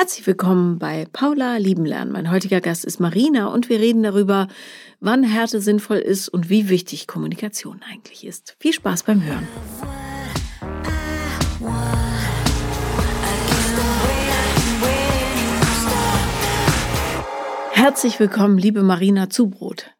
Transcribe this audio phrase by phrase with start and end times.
[0.00, 2.10] Herzlich willkommen bei Paula Liebenlernen.
[2.10, 4.48] Mein heutiger Gast ist Marina und wir reden darüber,
[4.98, 8.56] wann Härte sinnvoll ist und wie wichtig Kommunikation eigentlich ist.
[8.60, 9.46] Viel Spaß beim Hören.
[17.72, 19.90] Herzlich willkommen, liebe Marina Zubrot.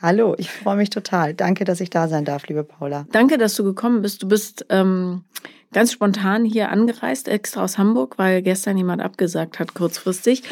[0.00, 1.32] Hallo, ich freue mich total.
[1.32, 3.06] Danke, dass ich da sein darf, liebe Paula.
[3.12, 4.22] Danke, dass du gekommen bist.
[4.22, 5.24] Du bist ähm,
[5.72, 10.42] ganz spontan hier angereist, extra aus Hamburg, weil gestern jemand abgesagt hat, kurzfristig.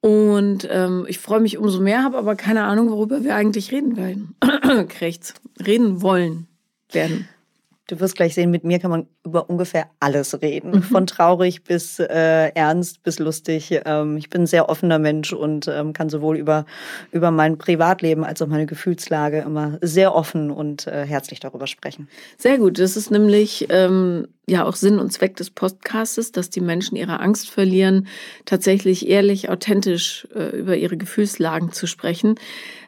[0.00, 3.96] Und ähm, ich freue mich umso mehr, habe aber keine Ahnung, worüber wir eigentlich reden
[3.96, 4.36] werden.
[5.66, 6.46] Reden wollen
[6.92, 7.28] werden.
[7.88, 10.70] Du wirst gleich sehen, mit mir kann man über ungefähr alles reden.
[10.70, 10.82] Mhm.
[10.82, 13.80] Von traurig bis äh, ernst bis lustig.
[13.84, 16.66] Ähm, ich bin ein sehr offener Mensch und ähm, kann sowohl über,
[17.12, 22.08] über mein Privatleben als auch meine Gefühlslage immer sehr offen und äh, herzlich darüber sprechen.
[22.36, 22.78] Sehr gut.
[22.78, 27.20] Das ist nämlich ähm, ja auch Sinn und Zweck des Podcastes, dass die Menschen ihre
[27.20, 28.06] Angst verlieren,
[28.44, 32.36] tatsächlich ehrlich, authentisch äh, über ihre Gefühlslagen zu sprechen,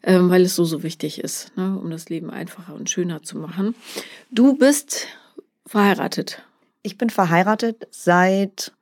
[0.03, 3.39] ähm, weil es so, so wichtig ist, ne, um das Leben einfacher und schöner zu
[3.39, 3.75] machen.
[4.31, 5.07] Du bist
[5.71, 6.43] verheiratet.
[6.83, 8.73] Ich bin verheiratet seit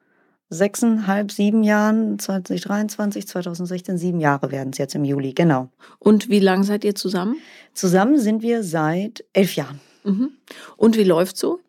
[0.49, 5.69] sechseinhalb, sieben Jahren, 2023, 2016, sieben Jahre werden es jetzt im Juli, genau.
[5.99, 7.37] Und wie lange seid ihr zusammen?
[7.75, 9.81] Zusammen sind wir seit elf Jahren.
[10.05, 10.31] Mhm.
[10.79, 11.61] Und wie läuft so?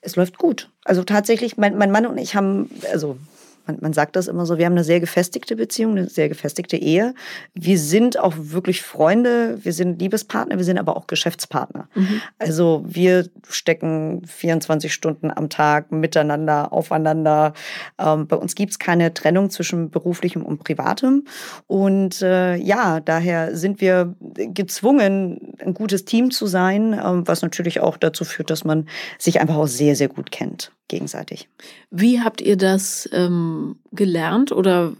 [0.00, 0.70] Es läuft gut.
[0.84, 3.18] Also tatsächlich, mein, mein Mann und ich haben, also
[3.66, 6.76] man, man sagt das immer so, wir haben eine sehr gefestigte Beziehung, eine sehr gefestigte
[6.76, 7.14] Ehe.
[7.54, 11.88] Wir sind auch wirklich Freunde, wir sind Liebespartner, wir sind aber auch Geschäftspartner.
[11.94, 12.20] Mhm.
[12.38, 17.52] Also wir stecken 24 Stunden am Tag miteinander, aufeinander.
[17.98, 21.24] Ähm, bei uns gibt es keine Trennung zwischen beruflichem und privatem.
[21.66, 27.80] Und äh, ja, daher sind wir gezwungen, ein gutes Team zu sein, ähm, was natürlich
[27.80, 28.86] auch dazu führt, dass man
[29.18, 31.48] sich einfach auch sehr, sehr gut kennt gegenseitig.
[31.90, 34.94] Wie habt ihr das ähm, gelernt oder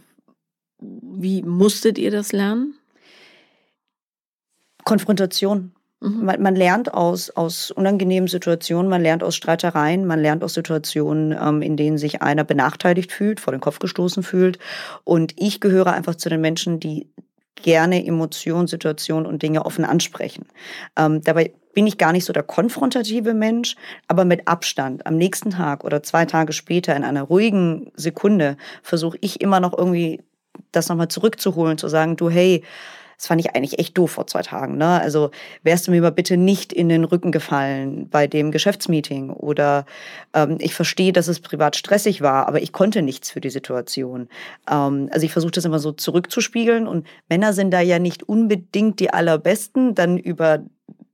[0.79, 2.75] wie musstet ihr das lernen?
[4.83, 5.73] Konfrontation.
[5.99, 6.25] Mhm.
[6.25, 11.35] Man, man, lernt aus, aus unangenehmen Situationen, man lernt aus Streitereien, man lernt aus Situationen,
[11.39, 14.59] ähm, in denen sich einer benachteiligt fühlt, vor den Kopf gestoßen fühlt.
[15.03, 17.09] Und ich gehöre einfach zu den Menschen, die
[17.63, 20.45] gerne Emotionen, Situationen und Dinge offen ansprechen.
[20.97, 23.75] Ähm, dabei bin ich gar nicht so der konfrontative Mensch,
[24.07, 29.17] aber mit Abstand am nächsten Tag oder zwei Tage später in einer ruhigen Sekunde versuche
[29.21, 30.23] ich immer noch irgendwie
[30.71, 32.63] das nochmal zurückzuholen, zu sagen, du, hey,
[33.17, 34.77] das fand ich eigentlich echt doof vor zwei Tagen.
[34.77, 35.01] Ne?
[35.01, 35.31] Also
[35.63, 39.85] wärst du mir mal bitte nicht in den Rücken gefallen bei dem Geschäftsmeeting oder
[40.33, 44.29] ähm, ich verstehe, dass es privat stressig war, aber ich konnte nichts für die Situation.
[44.69, 48.99] Ähm, also ich versuche das immer so zurückzuspiegeln und Männer sind da ja nicht unbedingt
[48.99, 50.59] die allerbesten, dann über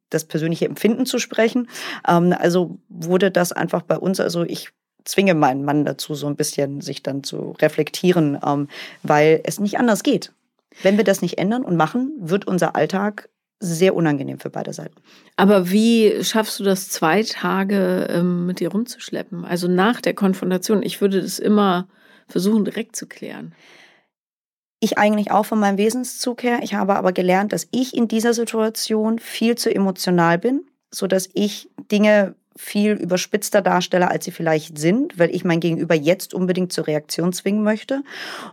[0.09, 1.69] das persönliche Empfinden zu sprechen.
[2.07, 4.71] Ähm, also wurde das einfach bei uns, also ich
[5.05, 8.67] zwinge meinen Mann dazu, so ein bisschen sich dann zu reflektieren, ähm,
[9.03, 10.33] weil es nicht anders geht.
[10.81, 13.29] Wenn wir das nicht ändern und machen, wird unser Alltag
[13.59, 14.95] sehr unangenehm für beide Seiten.
[15.37, 19.45] Aber wie schaffst du das, zwei Tage ähm, mit dir rumzuschleppen?
[19.45, 20.83] Also nach der Konfrontation.
[20.83, 21.87] Ich würde das immer
[22.27, 23.55] versuchen, direkt zu klären.
[24.81, 26.59] Ich eigentlich auch von meinem Wesenszug her.
[26.61, 31.69] Ich habe aber gelernt, dass ich in dieser Situation viel zu emotional bin, sodass ich
[31.89, 36.87] Dinge viel überspitzter darstelle, als sie vielleicht sind, weil ich mein Gegenüber jetzt unbedingt zur
[36.87, 38.03] Reaktion zwingen möchte.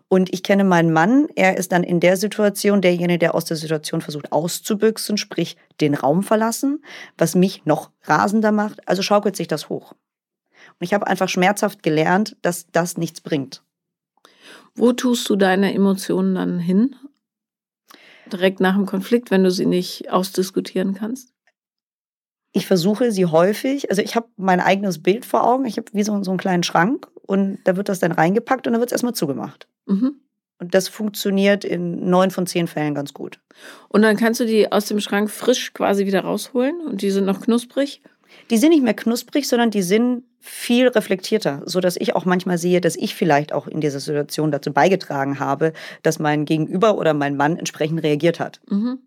[0.08, 3.56] Und ich kenne meinen Mann, er ist dann in der Situation derjenige, der aus der
[3.56, 6.82] Situation versucht auszubüchsen, sprich den Raum verlassen,
[7.18, 8.86] was mich noch rasender macht.
[8.88, 9.92] Also schaukelt sich das hoch.
[9.92, 13.62] Und ich habe einfach schmerzhaft gelernt, dass das nichts bringt.
[14.74, 16.96] Wo tust du deine Emotionen dann hin?
[18.32, 21.34] Direkt nach dem Konflikt, wenn du sie nicht ausdiskutieren kannst?
[22.52, 26.02] Ich versuche sie häufig, also ich habe mein eigenes Bild vor Augen, ich habe wie
[26.02, 28.94] so, so einen kleinen Schrank und da wird das dann reingepackt und dann wird es
[28.94, 29.68] erstmal zugemacht.
[29.86, 30.16] Mhm.
[30.58, 33.40] Und das funktioniert in neun von zehn Fällen ganz gut.
[33.88, 37.24] Und dann kannst du die aus dem Schrank frisch quasi wieder rausholen und die sind
[37.24, 38.02] noch knusprig?
[38.50, 42.58] Die sind nicht mehr knusprig, sondern die sind viel reflektierter, so dass ich auch manchmal
[42.58, 45.72] sehe, dass ich vielleicht auch in dieser Situation dazu beigetragen habe,
[46.02, 48.60] dass mein Gegenüber oder mein Mann entsprechend reagiert hat.
[48.68, 48.98] Mhm.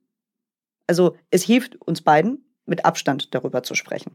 [0.88, 4.12] Also es hilft uns beiden, mit Abstand darüber zu sprechen.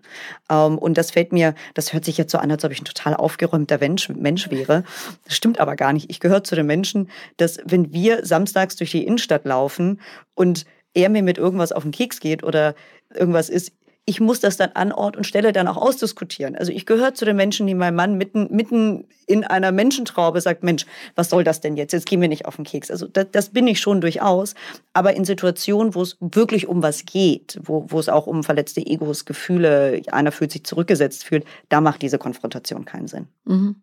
[0.50, 2.87] Ähm, und das fällt mir, das hört sich jetzt so an, als ob ich ein
[2.87, 4.85] total aufgeräumter Mensch, Mensch wäre.
[5.25, 6.11] Das stimmt aber gar nicht.
[6.11, 10.00] Ich gehöre zu den Menschen, dass wenn wir samstags durch die Innenstadt laufen
[10.35, 10.65] und
[10.95, 12.75] er mir mit irgendwas auf den Keks geht oder
[13.15, 13.73] irgendwas ist,
[14.09, 16.57] ich muss das dann an Ort und Stelle dann auch ausdiskutieren.
[16.57, 20.63] Also ich gehöre zu den Menschen, die mein Mann mitten, mitten in einer Menschentraube sagt,
[20.63, 21.93] Mensch, was soll das denn jetzt?
[21.93, 22.91] Jetzt gehen wir nicht auf den Keks.
[22.91, 24.55] Also das, das bin ich schon durchaus.
[24.95, 28.81] Aber in Situationen, wo es wirklich um was geht, wo, wo es auch um verletzte
[28.81, 33.27] Egos, Gefühle, einer fühlt sich zurückgesetzt fühlt, da macht diese Konfrontation keinen Sinn.
[33.45, 33.77] Mhm.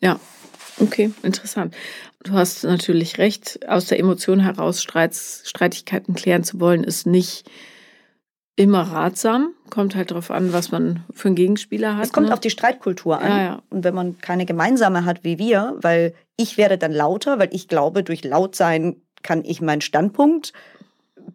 [0.00, 0.18] Ja,
[0.80, 1.74] Okay, interessant.
[2.22, 7.50] Du hast natürlich recht, aus der Emotion heraus Streits, Streitigkeiten klären zu wollen, ist nicht
[8.58, 9.54] immer ratsam.
[9.70, 12.04] Kommt halt darauf an, was man für einen Gegenspieler hat.
[12.04, 12.32] Es kommt ne?
[12.32, 13.30] auf die Streitkultur an.
[13.30, 13.62] Ja, ja.
[13.70, 17.68] Und wenn man keine gemeinsame hat wie wir, weil ich werde dann lauter, weil ich
[17.68, 20.52] glaube, durch Lautsein kann ich meinen Standpunkt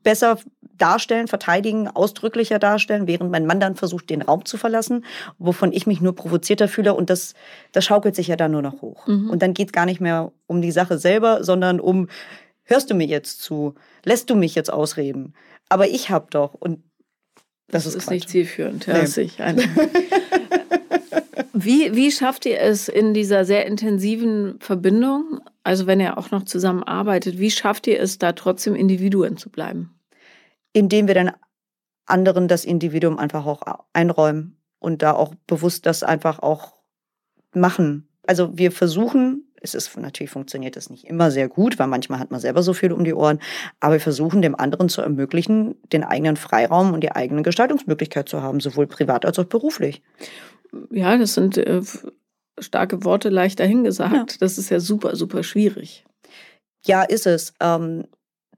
[0.04, 0.38] besser
[0.78, 5.06] darstellen, verteidigen, ausdrücklicher darstellen, während mein Mann dann versucht, den Raum zu verlassen,
[5.38, 6.94] wovon ich mich nur provozierter fühle.
[6.94, 7.36] Und das,
[7.72, 9.08] das schaukelt sich ja dann nur noch hoch.
[9.08, 9.30] Mhm.
[9.30, 12.10] Und dann geht es gar nicht mehr um die Sache selber, sondern um,
[12.64, 13.76] hörst du mir jetzt zu?
[14.04, 15.36] Lässt du mich jetzt ausreden?
[15.70, 16.54] Aber ich hab doch.
[16.54, 16.84] Und
[17.74, 18.86] das, das ist, ist nicht zielführend.
[18.86, 19.64] Ja, nee.
[21.54, 26.44] wie, wie schafft ihr es in dieser sehr intensiven Verbindung, also wenn ihr auch noch
[26.44, 29.94] zusammenarbeitet, wie schafft ihr es, da trotzdem Individuen zu bleiben?
[30.74, 31.32] indem wir dann
[32.06, 33.62] anderen das Individuum einfach auch
[33.94, 36.74] einräumen und da auch bewusst das einfach auch
[37.54, 38.10] machen.
[38.24, 42.32] Also wir versuchen, es ist natürlich funktioniert das nicht immer sehr gut, weil manchmal hat
[42.32, 43.40] man selber so viel um die Ohren,
[43.80, 48.42] aber wir versuchen dem anderen zu ermöglichen, den eigenen Freiraum und die eigene Gestaltungsmöglichkeit zu
[48.42, 50.02] haben, sowohl privat als auch beruflich.
[50.92, 51.82] Ja, das sind äh,
[52.60, 54.32] starke Worte leicht dahingesagt.
[54.32, 54.38] Ja.
[54.40, 56.06] Das ist ja super, super schwierig.
[56.86, 57.54] Ja, ist es.
[57.60, 58.06] Ähm,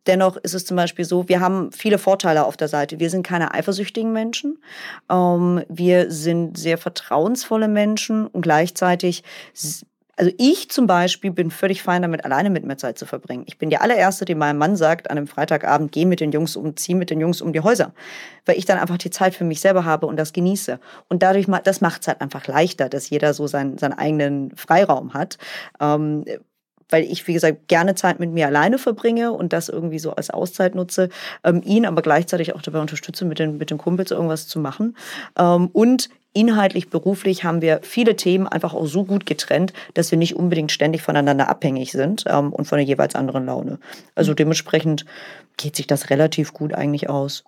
[0.07, 2.99] Dennoch ist es zum Beispiel so, wir haben viele Vorteile auf der Seite.
[2.99, 4.59] Wir sind keine eifersüchtigen Menschen.
[5.09, 9.23] Ähm, wir sind sehr vertrauensvolle Menschen und gleichzeitig
[10.17, 13.43] also ich zum Beispiel bin völlig fein damit, alleine mit mir Zeit zu verbringen.
[13.47, 16.55] Ich bin die allererste, die meinem Mann sagt an einem Freitagabend, geh mit den Jungs
[16.55, 17.93] um, zieh mit den Jungs um die Häuser.
[18.45, 20.79] Weil ich dann einfach die Zeit für mich selber habe und das genieße.
[21.09, 25.13] Und dadurch, das macht es halt einfach leichter, dass jeder so seinen, seinen eigenen Freiraum
[25.13, 25.37] hat.
[25.81, 26.23] Ähm,
[26.89, 30.29] weil ich, wie gesagt, gerne Zeit mit mir alleine verbringe und das irgendwie so als
[30.29, 31.09] Auszeit nutze,
[31.43, 34.95] ähm, ihn aber gleichzeitig auch dabei unterstütze, mit den, mit den Kumpels irgendwas zu machen.
[35.37, 40.17] Ähm, und inhaltlich, beruflich haben wir viele Themen einfach auch so gut getrennt, dass wir
[40.17, 43.79] nicht unbedingt ständig voneinander abhängig sind ähm, und von der jeweils anderen Laune.
[44.13, 44.35] Also mhm.
[44.37, 45.05] dementsprechend
[45.57, 47.45] geht sich das relativ gut eigentlich aus.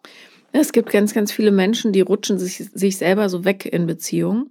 [0.53, 4.49] Es gibt ganz, ganz viele Menschen, die rutschen sich, sich selber so weg in Beziehungen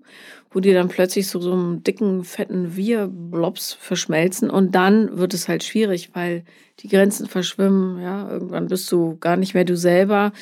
[0.56, 5.49] wo die dann plötzlich so, so einem dicken, fetten Wir-Blobs verschmelzen und dann wird es
[5.49, 6.44] halt schwierig, weil
[6.79, 10.32] die Grenzen verschwimmen, ja, irgendwann bist du gar nicht mehr du selber,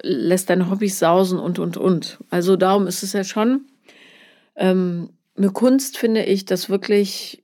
[0.00, 2.18] lässt deine Hobbys sausen und, und, und.
[2.30, 3.66] Also darum ist es ja schon
[4.56, 7.42] ähm, eine Kunst, finde ich, das wirklich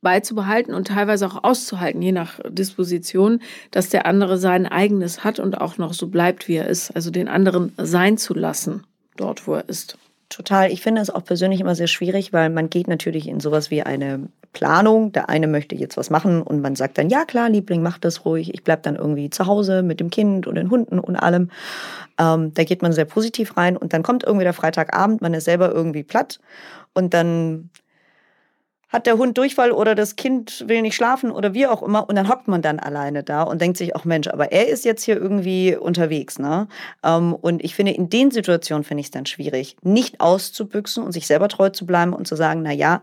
[0.00, 3.40] beizubehalten und teilweise auch auszuhalten, je nach Disposition,
[3.72, 6.92] dass der andere sein eigenes hat und auch noch so bleibt, wie er ist.
[6.92, 8.84] Also den anderen sein zu lassen,
[9.16, 9.98] dort, wo er ist.
[10.32, 10.72] Total.
[10.72, 13.82] Ich finde es auch persönlich immer sehr schwierig, weil man geht natürlich in sowas wie
[13.82, 15.12] eine Planung.
[15.12, 18.24] Der eine möchte jetzt was machen und man sagt dann, ja klar, Liebling, mach das
[18.24, 18.54] ruhig.
[18.54, 21.50] Ich bleib dann irgendwie zu Hause mit dem Kind und den Hunden und allem.
[22.18, 25.44] Ähm, da geht man sehr positiv rein und dann kommt irgendwie der Freitagabend, man ist
[25.44, 26.40] selber irgendwie platt
[26.94, 27.68] und dann
[28.92, 32.08] hat der Hund Durchfall oder das Kind will nicht schlafen oder wie auch immer.
[32.08, 34.84] Und dann hockt man dann alleine da und denkt sich, auch Mensch, aber er ist
[34.84, 36.38] jetzt hier irgendwie unterwegs.
[36.38, 36.68] Ne?
[37.02, 41.12] Ähm, und ich finde, in den Situationen finde ich es dann schwierig, nicht auszubüchsen und
[41.12, 43.02] sich selber treu zu bleiben und zu sagen, na ja,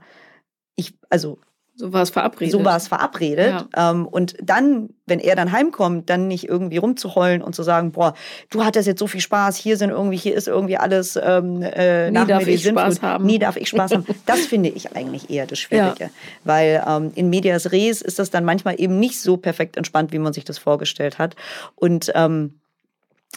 [0.75, 1.39] ich, also
[1.79, 2.51] so war es verabredet.
[2.51, 3.65] So war es verabredet.
[3.73, 3.91] Ja.
[3.91, 8.15] Ähm, und dann, wenn er dann heimkommt, dann nicht irgendwie rumzuheulen und zu sagen, boah,
[8.49, 12.11] du hattest jetzt so viel Spaß, hier sind irgendwie, hier ist irgendwie alles ähm, äh,
[12.11, 13.25] Nie darf ich Spaß haben.
[13.25, 14.05] Nie darf ich Spaß haben.
[14.25, 16.03] Das finde ich eigentlich eher das Schwierige.
[16.03, 16.09] Ja.
[16.43, 20.19] Weil ähm, in Medias Res ist das dann manchmal eben nicht so perfekt entspannt, wie
[20.19, 21.37] man sich das vorgestellt hat.
[21.75, 22.59] Und ähm,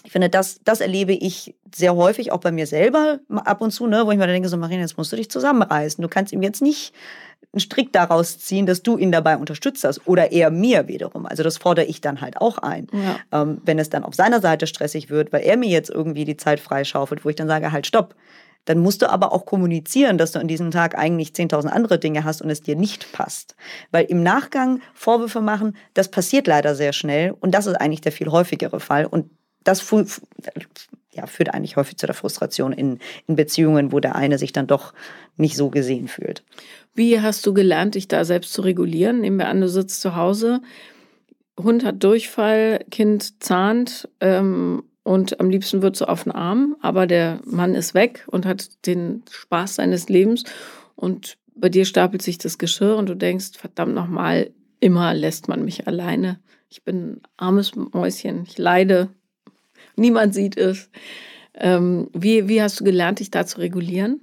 [0.02, 3.86] ich finde, das, das erlebe ich sehr häufig, auch bei mir selber ab und zu,
[3.86, 6.02] ne, wo ich mir denke, so Marina, jetzt musst du dich zusammenreißen.
[6.02, 6.92] Du kannst ihm jetzt nicht
[7.52, 11.26] einen Strick daraus ziehen, dass du ihn dabei unterstützt hast oder eher mir wiederum.
[11.26, 12.86] Also das fordere ich dann halt auch ein.
[12.92, 13.42] Ja.
[13.42, 16.36] Ähm, wenn es dann auf seiner Seite stressig wird, weil er mir jetzt irgendwie die
[16.36, 18.14] Zeit freischaufelt, wo ich dann sage, halt stopp.
[18.64, 22.24] Dann musst du aber auch kommunizieren, dass du an diesem Tag eigentlich 10.000 andere Dinge
[22.24, 23.56] hast und es dir nicht passt.
[23.90, 28.12] Weil im Nachgang Vorwürfe machen, das passiert leider sehr schnell und das ist eigentlich der
[28.12, 29.06] viel häufigere Fall.
[29.06, 29.30] Und
[29.64, 29.84] das
[31.12, 34.66] ja, führt eigentlich häufig zu der Frustration in, in Beziehungen, wo der eine sich dann
[34.66, 34.94] doch
[35.36, 36.42] nicht so gesehen fühlt.
[36.94, 39.20] Wie hast du gelernt, dich da selbst zu regulieren?
[39.20, 40.60] Nehmen wir an, du sitzt zu Hause,
[41.58, 47.06] Hund hat Durchfall, Kind zahnt ähm, und am liebsten wird so auf den Arm, aber
[47.06, 50.44] der Mann ist weg und hat den Spaß seines Lebens
[50.94, 55.64] und bei dir stapelt sich das Geschirr und du denkst, verdammt nochmal, immer lässt man
[55.64, 56.40] mich alleine.
[56.70, 59.10] Ich bin ein armes Mäuschen, ich leide,
[59.96, 60.90] niemand sieht es.
[61.54, 64.20] Ähm, wie, wie hast du gelernt, dich da zu regulieren?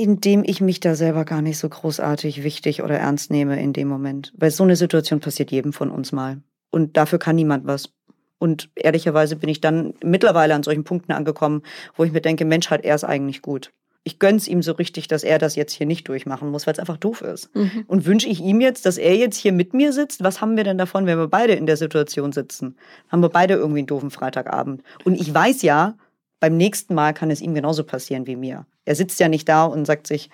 [0.00, 3.86] Indem ich mich da selber gar nicht so großartig wichtig oder ernst nehme in dem
[3.86, 4.32] Moment.
[4.34, 6.38] Weil so eine Situation passiert jedem von uns mal.
[6.70, 7.92] Und dafür kann niemand was.
[8.38, 11.64] Und ehrlicherweise bin ich dann mittlerweile an solchen Punkten angekommen,
[11.96, 13.72] wo ich mir denke, Mensch, hat er es eigentlich gut.
[14.02, 16.78] ich gönn's ihm so richtig, dass er das jetzt hier nicht durchmachen muss, weil es
[16.78, 17.54] einfach doof ist.
[17.54, 17.84] Mhm.
[17.86, 20.24] Und wünsche ich ihm jetzt, dass er jetzt hier mit mir sitzt?
[20.24, 22.76] Was haben wir denn davon, wenn wir beide in der Situation sitzen?
[23.08, 24.82] Haben wir beide irgendwie einen doofen Freitagabend?
[25.04, 25.96] Und ich weiß ja,
[26.40, 28.66] beim nächsten Mal kann es ihm genauso passieren wie mir.
[28.84, 30.30] Er sitzt ja nicht da und sagt sich,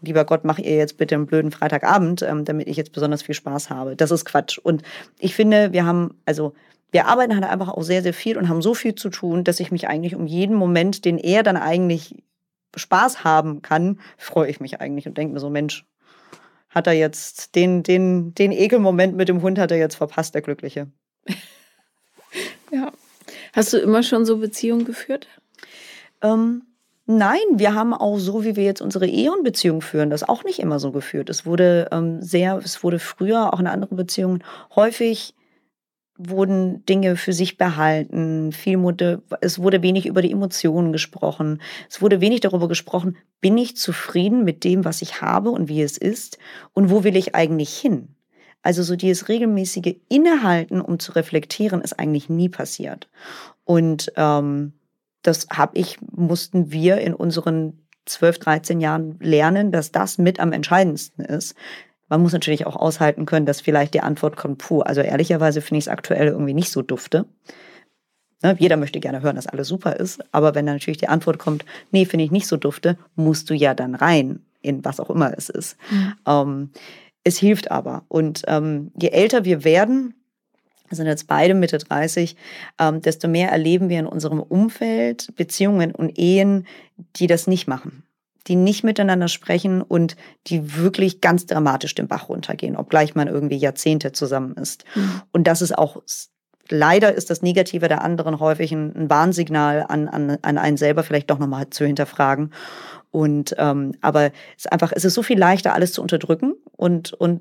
[0.00, 3.34] lieber Gott, mach ihr jetzt bitte einen blöden Freitagabend, ähm, damit ich jetzt besonders viel
[3.34, 3.96] Spaß habe.
[3.96, 4.58] Das ist Quatsch.
[4.58, 4.82] Und
[5.18, 6.54] ich finde, wir haben, also
[6.90, 9.60] wir arbeiten halt einfach auch sehr, sehr viel und haben so viel zu tun, dass
[9.60, 12.22] ich mich eigentlich um jeden Moment, den er dann eigentlich
[12.76, 15.84] Spaß haben kann, freue ich mich eigentlich und denke mir so, Mensch,
[16.68, 20.42] hat er jetzt den, den, den Ekelmoment mit dem Hund hat er jetzt verpasst, der
[20.42, 20.90] Glückliche.
[22.70, 22.92] ja.
[23.54, 25.26] Hast du immer schon so Beziehungen geführt?
[26.20, 26.64] Ähm,
[27.06, 30.44] nein, wir haben auch so, wie wir jetzt unsere Ehe und Beziehung führen, das auch
[30.44, 31.30] nicht immer so geführt.
[31.30, 34.44] Es wurde ähm, sehr, es wurde früher auch in anderen Beziehungen
[34.74, 35.34] häufig
[36.18, 41.60] wurden Dinge für sich behalten, viel wurde, es wurde wenig über die Emotionen gesprochen,
[41.90, 45.82] es wurde wenig darüber gesprochen, bin ich zufrieden mit dem, was ich habe und wie
[45.82, 46.38] es ist
[46.72, 48.08] und wo will ich eigentlich hin?
[48.62, 53.08] Also so dieses regelmäßige Innehalten, um zu reflektieren, ist eigentlich nie passiert.
[53.64, 54.72] Und ähm,
[55.26, 60.52] das habe ich, mussten wir in unseren 12, 13 Jahren lernen, dass das mit am
[60.52, 61.56] entscheidendsten ist,
[62.08, 65.78] man muss natürlich auch aushalten können, dass vielleicht die Antwort kommt, puh, also ehrlicherweise finde
[65.78, 67.26] ich es aktuell irgendwie nicht so dufte.
[68.42, 71.38] Ne, jeder möchte gerne hören, dass alles super ist, aber wenn dann natürlich die Antwort
[71.38, 75.10] kommt, nee, finde ich nicht so dufte, musst du ja dann rein in was auch
[75.10, 75.76] immer es ist.
[75.90, 76.14] Mhm.
[76.26, 76.70] Ähm,
[77.24, 78.04] es hilft aber.
[78.08, 80.14] Und ähm, je älter wir werden,
[80.90, 82.36] sind jetzt beide Mitte 30,
[82.78, 86.66] ähm, desto mehr erleben wir in unserem Umfeld Beziehungen und Ehen,
[87.16, 88.02] die das nicht machen
[88.46, 90.16] die nicht miteinander sprechen und
[90.46, 94.84] die wirklich ganz dramatisch den Bach runtergehen, obgleich man irgendwie Jahrzehnte zusammen ist.
[94.94, 95.22] Mhm.
[95.32, 96.00] Und das ist auch
[96.70, 101.02] leider ist das Negative der anderen häufig ein, ein Warnsignal an, an, an einen selber
[101.02, 102.52] vielleicht doch nochmal zu hinterfragen.
[103.10, 104.26] Und ähm, aber
[104.56, 107.40] es ist einfach, es ist so viel leichter, alles zu unterdrücken und, und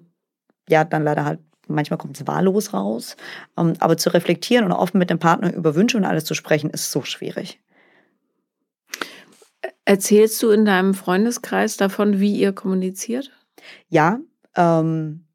[0.69, 3.15] ja, dann leider halt, manchmal kommt es wahllos raus.
[3.57, 6.69] Ähm, aber zu reflektieren und offen mit dem Partner über Wünsche und alles zu sprechen,
[6.69, 7.59] ist so schwierig.
[9.85, 13.31] Erzählst du in deinem Freundeskreis davon, wie ihr kommuniziert?
[13.89, 14.19] Ja,
[14.55, 15.25] ähm,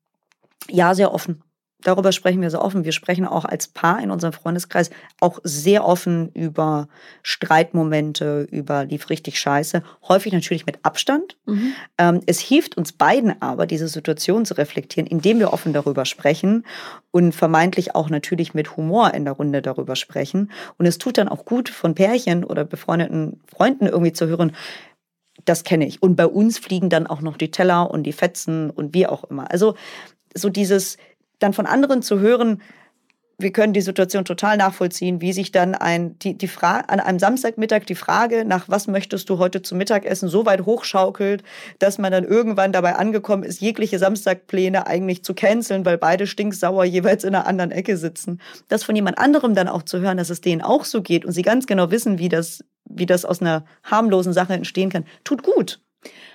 [0.68, 1.42] ja, sehr offen
[1.82, 2.84] darüber sprechen wir so offen.
[2.84, 6.88] Wir sprechen auch als Paar in unserem Freundeskreis auch sehr offen über
[7.22, 9.82] Streitmomente, über lief richtig scheiße.
[10.08, 11.37] Häufig natürlich mit Abstand.
[11.46, 11.72] Mhm.
[11.99, 16.64] Ähm, es hilft uns beiden aber, diese Situation zu reflektieren, indem wir offen darüber sprechen
[17.10, 20.50] und vermeintlich auch natürlich mit Humor in der Runde darüber sprechen.
[20.78, 24.52] Und es tut dann auch gut von Pärchen oder befreundeten Freunden irgendwie zu hören,
[25.44, 26.02] das kenne ich.
[26.02, 29.25] Und bei uns fliegen dann auch noch die Teller und die Fetzen und wie auch
[29.25, 29.50] immer.
[29.50, 29.75] Also
[30.34, 30.96] so dieses,
[31.40, 32.62] dann von anderen zu hören,
[33.42, 37.18] wir können die Situation total nachvollziehen, wie sich dann ein, die, die Frage, an einem
[37.18, 41.42] Samstagmittag die Frage nach was möchtest du heute zum Mittagessen so weit hochschaukelt,
[41.78, 46.85] dass man dann irgendwann dabei angekommen ist, jegliche Samstagpläne eigentlich zu canceln, weil beide stinksauer
[46.85, 48.40] jeweils in einer anderen Ecke sitzen.
[48.68, 51.32] Das von jemand anderem dann auch zu hören, dass es denen auch so geht und
[51.32, 55.42] sie ganz genau wissen, wie das, wie das aus einer harmlosen Sache entstehen kann, tut
[55.42, 55.80] gut.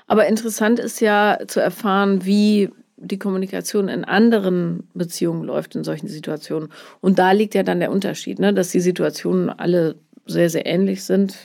[0.08, 6.08] Aber interessant ist ja zu erfahren, wie die Kommunikation in anderen Beziehungen läuft in solchen
[6.08, 6.70] Situationen.
[7.02, 8.54] Und da liegt ja dann der Unterschied, ne?
[8.54, 11.36] dass die Situationen alle sehr, sehr ähnlich sind.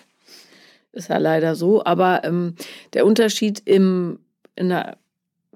[0.92, 1.84] Ist ja leider so.
[1.84, 2.54] Aber ähm,
[2.94, 4.20] der Unterschied im,
[4.54, 4.96] in der,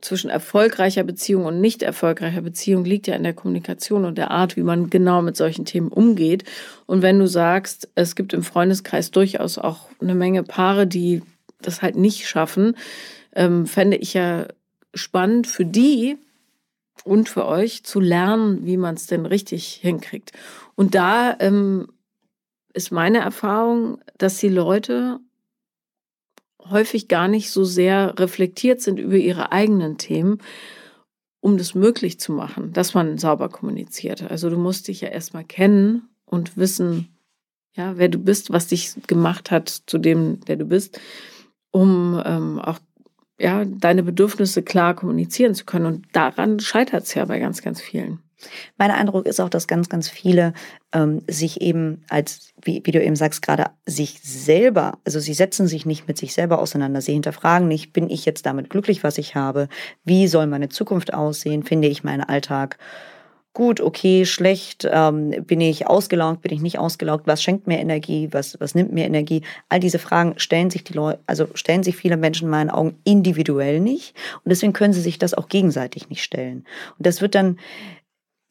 [0.01, 4.57] zwischen erfolgreicher Beziehung und nicht erfolgreicher Beziehung liegt ja in der Kommunikation und der Art,
[4.57, 6.45] wie man genau mit solchen Themen umgeht.
[6.87, 11.23] Und wenn du sagst, es gibt im Freundeskreis durchaus auch eine Menge Paare, die
[11.63, 12.77] das halt nicht schaffen,
[13.35, 14.47] ähm, fände ich ja
[14.95, 16.17] spannend für die
[17.05, 20.33] und für euch zu lernen, wie man es denn richtig hinkriegt.
[20.75, 21.89] Und da ähm,
[22.73, 25.21] ist meine Erfahrung, dass die Leute
[26.71, 30.39] häufig gar nicht so sehr reflektiert sind über ihre eigenen Themen,
[31.41, 34.23] um das möglich zu machen, dass man sauber kommuniziert.
[34.23, 37.09] Also du musst dich ja erstmal kennen und wissen,
[37.75, 41.01] ja, wer du bist, was dich gemacht hat zu dem, der du bist,
[41.71, 42.79] um ähm, auch
[43.39, 45.87] ja, deine Bedürfnisse klar kommunizieren zu können.
[45.87, 48.21] Und daran scheitert es ja bei ganz, ganz vielen.
[48.77, 50.53] Mein Eindruck ist auch, dass ganz, ganz viele
[50.93, 55.67] ähm, sich eben als, wie, wie du eben sagst, gerade sich selber, also sie setzen
[55.67, 59.19] sich nicht mit sich selber auseinander, sie hinterfragen nicht, bin ich jetzt damit glücklich, was
[59.19, 59.69] ich habe?
[60.05, 61.63] Wie soll meine Zukunft aussehen?
[61.63, 62.79] Finde ich meinen Alltag
[63.55, 68.29] gut, okay, schlecht, ähm, bin ich ausgelaugt, bin ich nicht ausgelaugt, was schenkt mir Energie,
[68.33, 69.43] was, was nimmt mir Energie?
[69.69, 72.97] All diese Fragen stellen sich die Leute, also stellen sich viele Menschen in meinen Augen
[73.05, 76.65] individuell nicht und deswegen können sie sich das auch gegenseitig nicht stellen.
[76.99, 77.59] Und das wird dann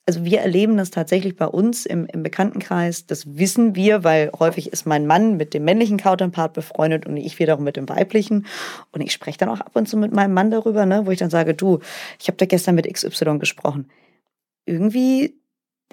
[0.05, 3.05] also wir erleben das tatsächlich bei uns im, im Bekanntenkreis.
[3.05, 7.39] Das wissen wir, weil häufig ist mein Mann mit dem männlichen Counterpart befreundet und ich
[7.39, 8.45] wiederum mit dem weiblichen.
[8.91, 11.19] Und ich spreche dann auch ab und zu mit meinem Mann darüber, ne, wo ich
[11.19, 11.79] dann sage, du,
[12.19, 13.89] ich habe da gestern mit XY gesprochen.
[14.65, 15.39] Irgendwie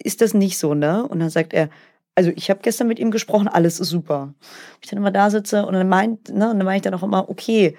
[0.02, 1.06] ist das nicht so, ne?
[1.06, 1.70] Und dann sagt er,
[2.14, 4.34] also ich habe gestern mit ihm gesprochen, alles ist super.
[4.82, 7.02] Ich dann immer da sitze und dann meint, ne, und dann meine ich dann auch
[7.02, 7.76] immer, okay,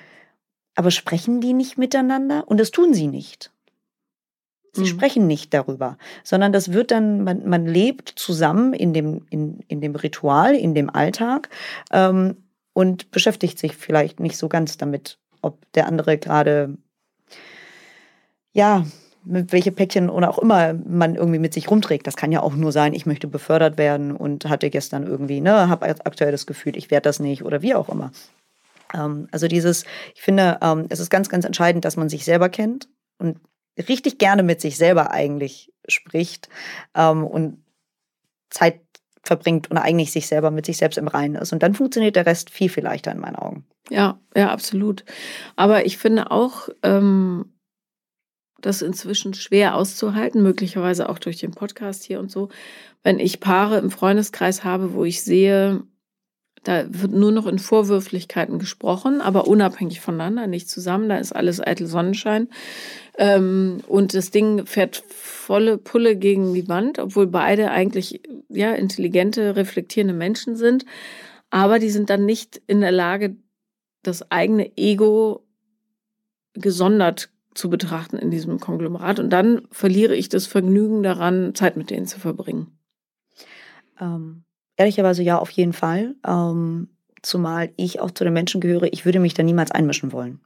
[0.75, 2.47] aber sprechen die nicht miteinander?
[2.47, 3.51] Und das tun sie nicht.
[4.73, 4.87] Sie mhm.
[4.87, 9.81] sprechen nicht darüber, sondern das wird dann, man, man lebt zusammen in dem, in, in
[9.81, 11.49] dem Ritual, in dem Alltag
[11.91, 12.37] ähm,
[12.73, 16.77] und beschäftigt sich vielleicht nicht so ganz damit, ob der andere gerade,
[18.53, 18.85] ja,
[19.23, 22.07] welche Päckchen oder auch immer man irgendwie mit sich rumträgt.
[22.07, 25.69] Das kann ja auch nur sein, ich möchte befördert werden und hatte gestern irgendwie, ne,
[25.69, 28.11] habe aktuell das Gefühl, ich werde das nicht oder wie auch immer.
[28.93, 29.85] Ähm, also dieses,
[30.15, 32.87] ich finde, ähm, es ist ganz, ganz entscheidend, dass man sich selber kennt
[33.19, 33.37] und
[33.77, 36.49] richtig gerne mit sich selber eigentlich spricht
[36.95, 37.63] ähm, und
[38.49, 38.81] Zeit
[39.23, 41.53] verbringt und eigentlich sich selber mit sich selbst im Reinen ist.
[41.53, 43.65] Und dann funktioniert der Rest viel, viel leichter in meinen Augen.
[43.89, 45.05] Ja, ja, absolut.
[45.55, 47.53] Aber ich finde auch, ähm,
[48.61, 52.49] das inzwischen schwer auszuhalten, möglicherweise auch durch den Podcast hier und so,
[53.03, 55.83] wenn ich Paare im Freundeskreis habe, wo ich sehe,
[56.63, 61.09] da wird nur noch in Vorwürflichkeiten gesprochen, aber unabhängig voneinander, nicht zusammen.
[61.09, 62.49] Da ist alles eitel Sonnenschein.
[63.17, 69.55] Ähm, und das Ding fährt volle Pulle gegen die Wand, obwohl beide eigentlich ja intelligente,
[69.55, 70.85] reflektierende Menschen sind.
[71.49, 73.35] Aber die sind dann nicht in der Lage,
[74.03, 75.43] das eigene Ego
[76.53, 79.19] gesondert zu betrachten in diesem Konglomerat.
[79.19, 82.77] Und dann verliere ich das Vergnügen daran, Zeit mit denen zu verbringen.
[83.99, 84.43] Ähm,
[84.81, 86.15] Ehrlicherweise ja, auf jeden Fall.
[86.25, 86.89] Ähm,
[87.21, 90.39] zumal ich auch zu den Menschen gehöre, ich würde mich da niemals einmischen wollen.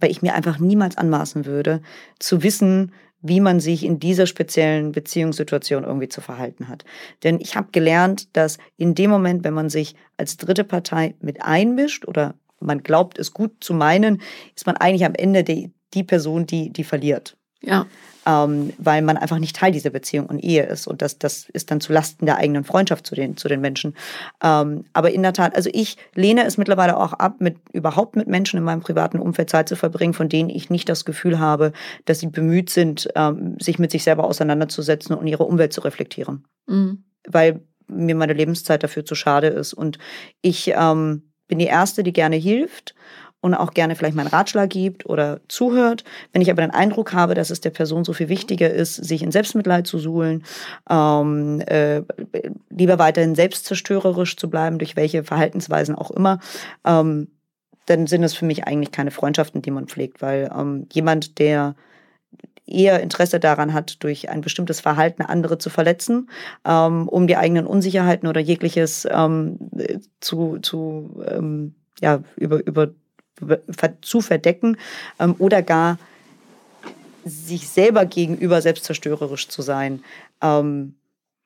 [0.00, 1.80] Weil ich mir einfach niemals anmaßen würde,
[2.18, 6.84] zu wissen, wie man sich in dieser speziellen Beziehungssituation irgendwie zu verhalten hat.
[7.22, 11.42] Denn ich habe gelernt, dass in dem Moment, wenn man sich als dritte Partei mit
[11.42, 14.20] einmischt oder man glaubt, es gut zu meinen,
[14.56, 17.36] ist man eigentlich am Ende die, die Person, die, die verliert.
[17.60, 17.86] Ja
[18.28, 20.86] ähm, weil man einfach nicht Teil dieser Beziehung und Ehe ist.
[20.86, 23.94] Und das, das ist dann zu Lasten der eigenen Freundschaft zu den, zu den Menschen.
[24.42, 28.28] Ähm, aber in der Tat, also ich lehne es mittlerweile auch ab, mit überhaupt mit
[28.28, 31.72] Menschen in meinem privaten Umfeld Zeit zu verbringen, von denen ich nicht das Gefühl habe,
[32.04, 36.44] dass sie bemüht sind, ähm, sich mit sich selber auseinanderzusetzen und ihre Umwelt zu reflektieren.
[36.66, 37.04] Mhm.
[37.26, 39.72] Weil mir meine Lebenszeit dafür zu schade ist.
[39.72, 39.98] Und
[40.42, 42.94] ich ähm, bin die Erste, die gerne hilft
[43.40, 46.04] und auch gerne vielleicht meinen Ratschlag gibt oder zuhört.
[46.32, 49.22] Wenn ich aber den Eindruck habe, dass es der Person so viel wichtiger ist, sich
[49.22, 50.44] in Selbstmitleid zu suhlen,
[50.90, 52.02] ähm, äh,
[52.70, 56.40] lieber weiterhin selbstzerstörerisch zu bleiben, durch welche Verhaltensweisen auch immer,
[56.84, 57.28] ähm,
[57.86, 61.74] dann sind es für mich eigentlich keine Freundschaften, die man pflegt, weil ähm, jemand, der
[62.66, 66.28] eher Interesse daran hat, durch ein bestimmtes Verhalten andere zu verletzen,
[66.66, 69.58] ähm, um die eigenen Unsicherheiten oder jegliches ähm,
[70.20, 72.90] zu, zu ähm, ja, über, über
[74.02, 74.76] zu verdecken
[75.18, 75.98] ähm, oder gar
[77.24, 80.02] sich selber gegenüber selbstzerstörerisch zu sein.
[80.40, 80.94] Ähm,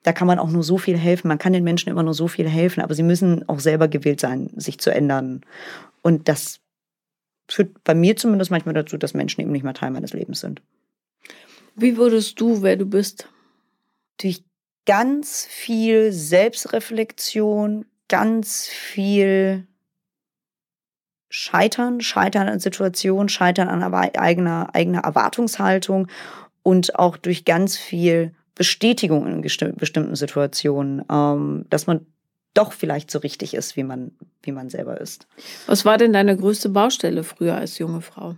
[0.02, 1.28] da kann man auch nur so viel helfen.
[1.28, 4.20] Man kann den Menschen immer nur so viel helfen, aber sie müssen auch selber gewillt
[4.20, 5.42] sein, sich zu ändern.
[6.02, 6.60] Und das
[7.48, 10.62] führt bei mir zumindest manchmal dazu, dass Menschen eben nicht mehr Teil meines Lebens sind.
[11.74, 13.28] Wie würdest du, wer du bist?
[14.20, 14.44] Durch
[14.86, 19.66] ganz viel Selbstreflexion, ganz viel
[21.34, 26.08] Scheitern, Scheitern an Situationen, Scheitern an eigener, eigener Erwartungshaltung
[26.62, 32.04] und auch durch ganz viel Bestätigung in bestimmten Situationen, ähm, dass man
[32.52, 35.26] doch vielleicht so richtig ist, wie man, wie man selber ist.
[35.66, 38.36] Was war denn deine größte Baustelle früher als junge Frau?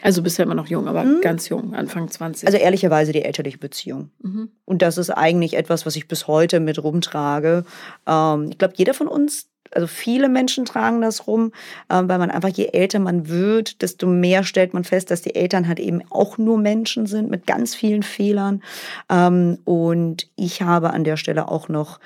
[0.00, 1.20] Also bist ja immer noch jung, aber mhm.
[1.22, 2.46] ganz jung, Anfang 20.
[2.46, 4.12] Also ehrlicherweise die elterliche Beziehung.
[4.22, 4.50] Mhm.
[4.64, 7.64] Und das ist eigentlich etwas, was ich bis heute mit rumtrage.
[8.06, 11.52] Ähm, ich glaube, jeder von uns also viele Menschen tragen das rum,
[11.88, 15.34] ähm, weil man einfach, je älter man wird, desto mehr stellt man fest, dass die
[15.34, 18.62] Eltern halt eben auch nur Menschen sind mit ganz vielen Fehlern.
[19.08, 22.00] Ähm, und ich habe an der Stelle auch noch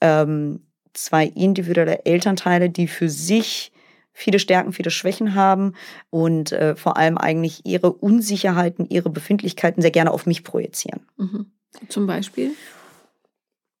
[0.00, 0.60] ähm,
[0.92, 3.72] zwei individuelle Elternteile, die für sich
[4.12, 5.74] viele Stärken, viele Schwächen haben
[6.08, 11.06] und äh, vor allem eigentlich ihre Unsicherheiten, ihre Befindlichkeiten sehr gerne auf mich projizieren.
[11.18, 11.46] Mhm.
[11.88, 12.52] Zum Beispiel?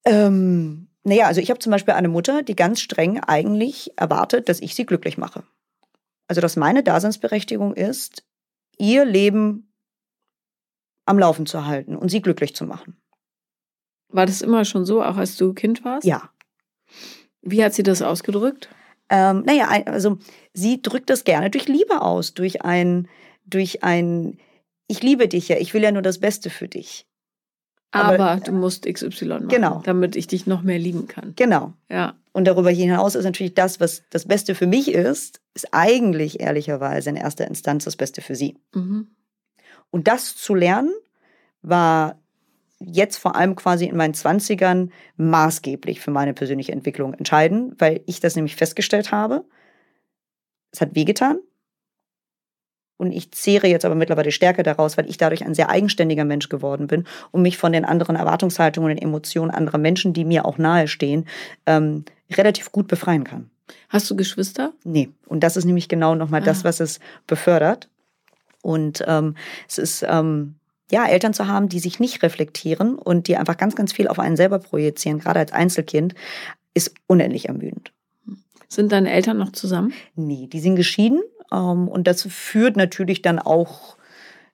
[0.04, 4.58] Ähm, naja, also ich habe zum Beispiel eine Mutter, die ganz streng eigentlich erwartet, dass
[4.58, 5.44] ich sie glücklich mache.
[6.26, 8.24] Also dass meine Daseinsberechtigung ist,
[8.76, 9.72] ihr Leben
[11.04, 13.00] am Laufen zu halten und sie glücklich zu machen.
[14.08, 16.04] War das immer schon so, auch als du Kind warst?
[16.04, 16.28] Ja.
[17.40, 18.68] Wie hat sie das ausgedrückt?
[19.08, 20.18] Ähm, naja, also
[20.54, 23.08] sie drückt das gerne durch Liebe aus, durch ein,
[23.44, 24.40] durch ein,
[24.88, 27.06] ich liebe dich ja, ich will ja nur das Beste für dich.
[27.92, 29.82] Aber, aber du musst XY machen, genau.
[29.84, 31.32] damit ich dich noch mehr lieben kann.
[31.36, 31.72] Genau.
[31.88, 32.14] Ja.
[32.32, 37.10] Und darüber hinaus ist natürlich das, was das Beste für mich ist, ist eigentlich ehrlicherweise
[37.10, 38.58] in erster Instanz das Beste für sie.
[38.74, 39.08] Mhm.
[39.90, 40.92] Und das zu lernen,
[41.62, 42.20] war
[42.78, 48.20] jetzt vor allem quasi in meinen Zwanzigern maßgeblich für meine persönliche Entwicklung entscheidend, weil ich
[48.20, 49.44] das nämlich festgestellt habe.
[50.72, 51.38] Es hat wehgetan.
[52.98, 56.48] Und ich zehre jetzt aber mittlerweile Stärke daraus, weil ich dadurch ein sehr eigenständiger Mensch
[56.48, 60.58] geworden bin und mich von den anderen Erwartungshaltungen und Emotionen anderer Menschen, die mir auch
[60.58, 61.26] nahestehen,
[61.66, 63.50] ähm, relativ gut befreien kann.
[63.88, 64.72] Hast du Geschwister?
[64.84, 65.10] Nee.
[65.26, 66.44] Und das ist nämlich genau nochmal ah.
[66.44, 67.88] das, was es befördert.
[68.62, 69.36] Und ähm,
[69.68, 70.56] es ist, ähm,
[70.90, 74.18] ja, Eltern zu haben, die sich nicht reflektieren und die einfach ganz, ganz viel auf
[74.18, 76.14] einen selber projizieren, gerade als Einzelkind,
[76.74, 77.92] ist unendlich ermüdend.
[78.68, 79.92] Sind deine Eltern noch zusammen?
[80.14, 81.22] Nee, die sind geschieden.
[81.52, 83.96] Ähm, und das führt natürlich dann auch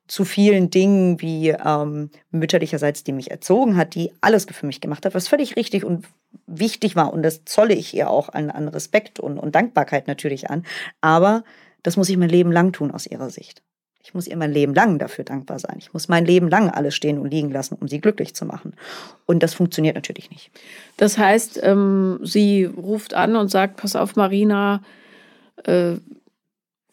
[0.09, 5.07] zu vielen Dingen wie ähm, mütterlicherseits, die mich erzogen hat, die alles für mich gemacht
[5.07, 6.07] hat, was völlig richtig und
[6.47, 7.13] wichtig war.
[7.13, 10.65] Und das zolle ich ihr auch an, an Respekt und, und Dankbarkeit natürlich an.
[11.01, 11.45] Aber
[11.83, 13.63] das muss ich mein Leben lang tun aus ihrer Sicht.
[14.05, 15.77] Ich muss ihr mein Leben lang dafür dankbar sein.
[15.79, 18.75] Ich muss mein Leben lang alles stehen und liegen lassen, um sie glücklich zu machen.
[19.27, 20.51] Und das funktioniert natürlich nicht.
[20.97, 24.83] Das heißt, ähm, sie ruft an und sagt, pass auf, Marina,
[25.65, 25.95] äh,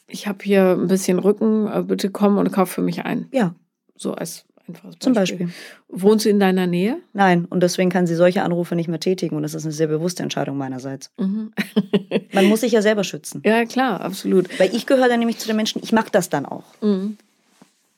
[0.10, 3.28] ich habe hier ein bisschen Rücken, äh, bitte komm und kauf für mich ein.
[3.32, 3.56] Ja.
[3.96, 5.00] So als einfaches Beispiel.
[5.00, 5.50] Zum Beispiel.
[5.90, 6.98] Wohnst du in deiner Nähe?
[7.14, 9.88] Nein, und deswegen kann sie solche Anrufe nicht mehr tätigen und das ist eine sehr
[9.88, 11.12] bewusste Entscheidung meinerseits.
[11.18, 11.54] Mhm.
[12.34, 13.42] Man muss sich ja selber schützen.
[13.46, 14.60] Ja, klar, absolut.
[14.60, 16.66] Weil ich gehöre dann nämlich zu den Menschen, ich mache das dann auch.
[16.82, 17.18] Mhm.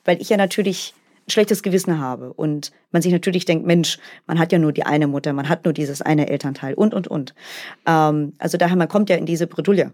[0.04, 0.94] Weil ich ja natürlich
[1.28, 5.06] schlechtes Gewissen habe und man sich natürlich denkt, Mensch, man hat ja nur die eine
[5.06, 7.34] Mutter, man hat nur dieses eine Elternteil und, und, und.
[7.86, 9.92] Ähm, also daher, man kommt ja in diese Bredouille.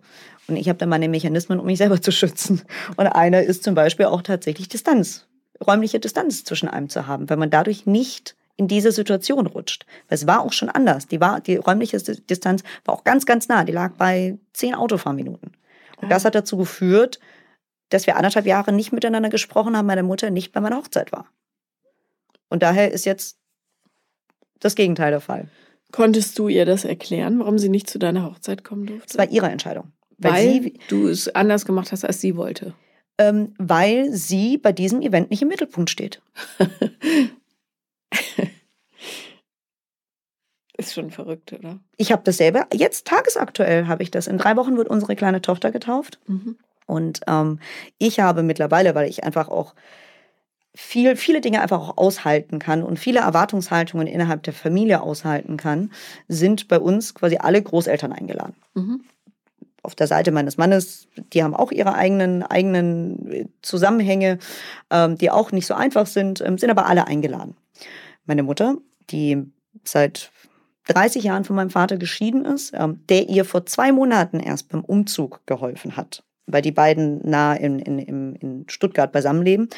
[0.48, 2.62] Und ich habe dann meine Mechanismen, um mich selber zu schützen.
[2.96, 5.26] Und einer ist zum Beispiel auch tatsächlich Distanz,
[5.64, 9.86] räumliche Distanz zwischen einem zu haben, weil man dadurch nicht in diese Situation rutscht.
[10.08, 11.06] Weil es war auch schon anders.
[11.06, 13.64] Die, war, die räumliche Distanz war auch ganz, ganz nah.
[13.64, 15.52] Die lag bei zehn Autofahrminuten.
[16.00, 17.18] Und das hat dazu geführt,
[17.88, 21.26] dass wir anderthalb Jahre nicht miteinander gesprochen haben, meine Mutter nicht bei meiner Hochzeit war.
[22.48, 23.38] Und daher ist jetzt
[24.60, 25.48] das Gegenteil der Fall.
[25.92, 29.06] Konntest du ihr das erklären, warum sie nicht zu deiner Hochzeit kommen durfte?
[29.08, 29.92] Es war ihre Entscheidung.
[30.18, 32.74] Weil, weil sie, du es anders gemacht hast, als sie wollte.
[33.18, 36.20] Ähm, weil sie bei diesem Event nicht im Mittelpunkt steht.
[40.76, 41.80] Ist schon verrückt, oder?
[41.96, 42.68] Ich habe das selber.
[42.72, 44.28] Jetzt tagesaktuell habe ich das.
[44.28, 46.20] In drei Wochen wird unsere kleine Tochter getauft.
[46.28, 46.56] Mhm.
[46.88, 47.60] Und ähm,
[47.98, 49.74] ich habe mittlerweile, weil ich einfach auch
[50.74, 55.90] viel, viele Dinge einfach auch aushalten kann und viele Erwartungshaltungen innerhalb der Familie aushalten kann,
[56.28, 58.54] sind bei uns quasi alle Großeltern eingeladen.
[58.74, 59.02] Mhm.
[59.82, 64.38] Auf der Seite meines Mannes, die haben auch ihre eigenen, eigenen äh, Zusammenhänge,
[64.90, 67.56] ähm, die auch nicht so einfach sind, ähm, sind aber alle eingeladen.
[68.24, 68.78] Meine Mutter,
[69.10, 69.42] die
[69.84, 70.30] seit
[70.86, 74.84] 30 Jahren von meinem Vater geschieden ist, ähm, der ihr vor zwei Monaten erst beim
[74.84, 79.68] Umzug geholfen hat weil die beiden nah in, in, in Stuttgart beisammenleben,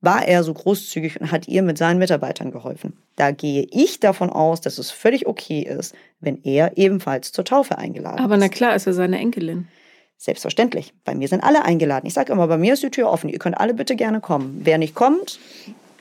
[0.00, 2.96] war er so großzügig und hat ihr mit seinen Mitarbeitern geholfen.
[3.16, 7.76] Da gehe ich davon aus, dass es völlig okay ist, wenn er ebenfalls zur Taufe
[7.76, 8.24] eingeladen ist.
[8.24, 9.68] Aber na klar, ist er seine Enkelin.
[10.16, 10.92] Selbstverständlich.
[11.04, 12.06] Bei mir sind alle eingeladen.
[12.06, 13.30] Ich sage immer, bei mir ist die Tür offen.
[13.30, 14.60] Ihr könnt alle bitte gerne kommen.
[14.64, 15.38] Wer nicht kommt,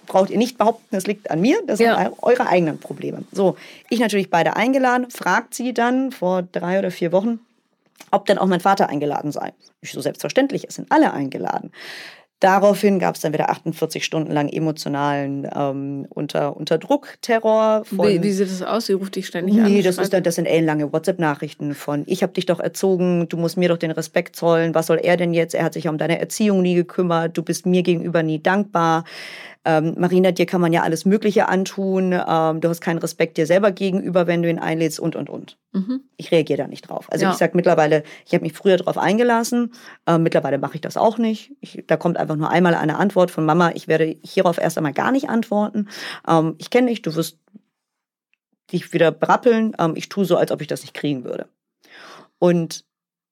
[0.10, 1.62] braucht ihr nicht behaupten, es liegt an mir.
[1.66, 1.98] Das ja.
[1.98, 3.24] sind eure eigenen Probleme.
[3.32, 3.56] So,
[3.90, 5.10] ich natürlich beide eingeladen.
[5.10, 7.40] Fragt sie dann vor drei oder vier Wochen,
[8.12, 9.54] ob denn auch mein Vater eingeladen sei.
[9.82, 11.72] Ich so selbstverständlich, es sind alle eingeladen.
[12.40, 17.84] Daraufhin gab es dann wieder 48 Stunden lang emotionalen ähm, unter, unter Druck Terror.
[17.84, 18.86] Von, wie, wie, sieht das aus?
[18.86, 19.72] Sie ruft dich ständig nee, an?
[19.74, 23.58] Nee, das, ist, das sind ellenlange WhatsApp-Nachrichten von ich habe dich doch erzogen, du musst
[23.58, 25.54] mir doch den Respekt zollen, was soll er denn jetzt?
[25.54, 29.04] Er hat sich um deine Erziehung nie gekümmert, du bist mir gegenüber nie dankbar
[29.66, 33.46] ähm, Marina, dir kann man ja alles Mögliche antun, ähm, du hast keinen Respekt dir
[33.46, 35.58] selber gegenüber, wenn du ihn einlädst und, und, und.
[35.74, 36.02] Mhm.
[36.16, 37.12] Ich reagiere da nicht drauf.
[37.12, 37.32] Also ja.
[37.32, 39.74] ich sage mittlerweile, ich habe mich früher darauf eingelassen,
[40.06, 41.52] äh, mittlerweile mache ich das auch nicht.
[41.60, 44.94] Ich, da kommt einfach nur einmal eine Antwort von Mama, ich werde hierauf erst einmal
[44.94, 45.90] gar nicht antworten.
[46.28, 47.40] Ähm, ich kenne dich, du wirst
[48.72, 51.48] dich wieder brappeln, ähm, ich tue so, als ob ich das nicht kriegen würde.
[52.40, 52.86] Und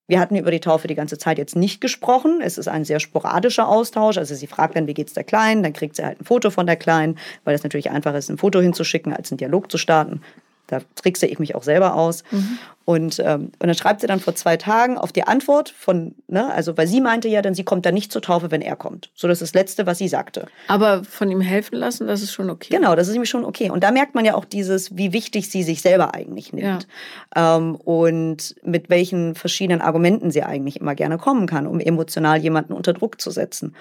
[0.08, 2.40] wir hatten über die Taufe die ganze Zeit jetzt nicht gesprochen.
[2.42, 4.18] Es ist ein sehr sporadischer Austausch.
[4.18, 5.64] Also sie fragt dann, wie geht's der Kleinen?
[5.64, 8.38] Dann kriegt sie halt ein Foto von der Kleinen, weil es natürlich einfacher ist, ein
[8.38, 10.22] Foto hinzuschicken, als einen Dialog zu starten.
[10.68, 12.24] Da trickse ich mich auch selber aus.
[12.32, 12.60] Mhm.
[12.90, 16.50] Und, ähm, und dann schreibt sie dann vor zwei Tagen auf die Antwort von, ne,
[16.54, 19.12] also weil sie meinte ja dann, sie kommt dann nicht zur Taufe, wenn er kommt.
[19.14, 20.48] So, das ist das Letzte, was sie sagte.
[20.70, 22.74] Aber von ihm helfen lassen, das ist schon okay.
[22.74, 23.70] Genau, das ist nämlich schon okay.
[23.70, 26.88] Und da merkt man ja auch dieses, wie wichtig sie sich selber eigentlich nimmt.
[27.36, 27.58] Ja.
[27.58, 32.72] Ähm, und mit welchen verschiedenen Argumenten sie eigentlich immer gerne kommen kann, um emotional jemanden
[32.72, 33.76] unter Druck zu setzen.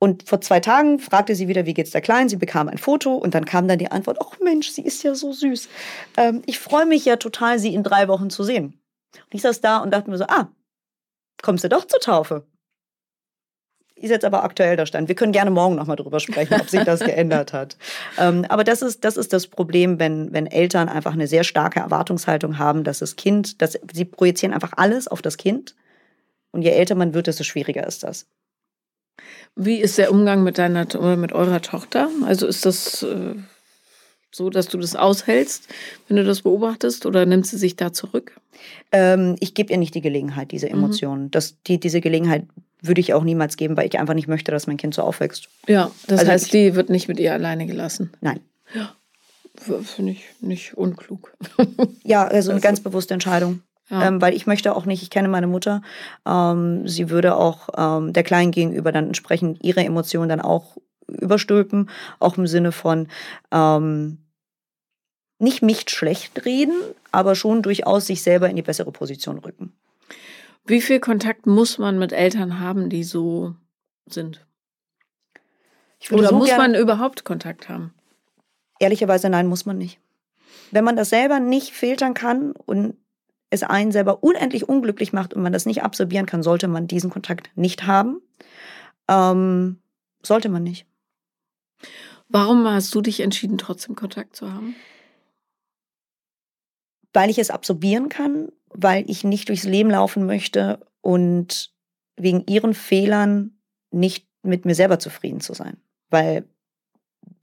[0.00, 2.28] Und vor zwei Tagen fragte sie wieder, wie geht's der Kleinen?
[2.28, 5.14] Sie bekam ein Foto und dann kam dann die Antwort, ach Mensch, sie ist ja
[5.14, 5.68] so süß.
[6.16, 8.80] Ähm, ich freue mich ja total, sie in drei Wochen zu sehen.
[9.14, 10.48] Und ich saß da und dachte mir so, ah,
[11.42, 12.46] kommst du doch zur Taufe?
[14.00, 15.08] Ist jetzt aber aktuell der Stand.
[15.08, 17.76] Wir können gerne morgen nochmal drüber sprechen, ob sich das geändert hat.
[18.20, 21.78] Ähm, aber das ist, das ist das Problem, wenn, wenn Eltern einfach eine sehr starke
[21.78, 25.76] Erwartungshaltung haben, dass das Kind, dass sie projizieren einfach alles auf das Kind.
[26.50, 28.26] Und je älter man wird, desto schwieriger ist das.
[29.56, 32.08] Wie ist der Umgang mit deiner oder mit eurer Tochter?
[32.24, 33.34] Also ist das äh,
[34.30, 35.68] so, dass du das aushältst,
[36.06, 38.40] wenn du das beobachtest, oder nimmt sie sich da zurück?
[38.92, 40.74] Ähm, ich gebe ihr nicht die Gelegenheit, diese mhm.
[40.74, 41.24] Emotionen.
[41.24, 41.30] Mhm.
[41.30, 42.44] Das, die, diese Gelegenheit
[42.80, 45.48] würde ich auch niemals geben, weil ich einfach nicht möchte, dass mein Kind so aufwächst.
[45.66, 48.12] Ja, das also heißt, ich, die wird nicht mit ihr alleine gelassen.
[48.20, 48.40] Nein.
[48.74, 48.94] Ja,
[49.82, 51.32] finde ich nicht unklug.
[52.04, 53.62] ja, also eine ganz bewusste Entscheidung.
[53.90, 54.06] Ja.
[54.06, 55.80] Ähm, weil ich möchte auch nicht, ich kenne meine Mutter,
[56.26, 61.88] ähm, sie würde auch ähm, der Kleinen gegenüber dann entsprechend ihre Emotionen dann auch überstülpen,
[62.18, 63.08] auch im Sinne von
[63.50, 64.18] ähm,
[65.38, 66.74] nicht mich schlecht reden,
[67.12, 69.72] aber schon durchaus sich selber in die bessere Position rücken.
[70.66, 73.54] Wie viel Kontakt muss man mit Eltern haben, die so
[74.06, 74.46] sind?
[76.10, 77.94] Oder so muss man überhaupt Kontakt haben?
[78.78, 79.98] Ehrlicherweise nein, muss man nicht.
[80.70, 82.96] Wenn man das selber nicht filtern kann und
[83.50, 87.10] es einen selber unendlich unglücklich macht und man das nicht absorbieren kann, sollte man diesen
[87.10, 88.20] Kontakt nicht haben.
[89.08, 89.78] Ähm,
[90.22, 90.86] sollte man nicht.
[92.28, 94.74] Warum hast du dich entschieden, trotzdem Kontakt zu haben?
[97.14, 101.72] Weil ich es absorbieren kann, weil ich nicht durchs Leben laufen möchte und
[102.16, 103.58] wegen ihren Fehlern
[103.90, 105.78] nicht mit mir selber zufrieden zu sein.
[106.10, 106.44] Weil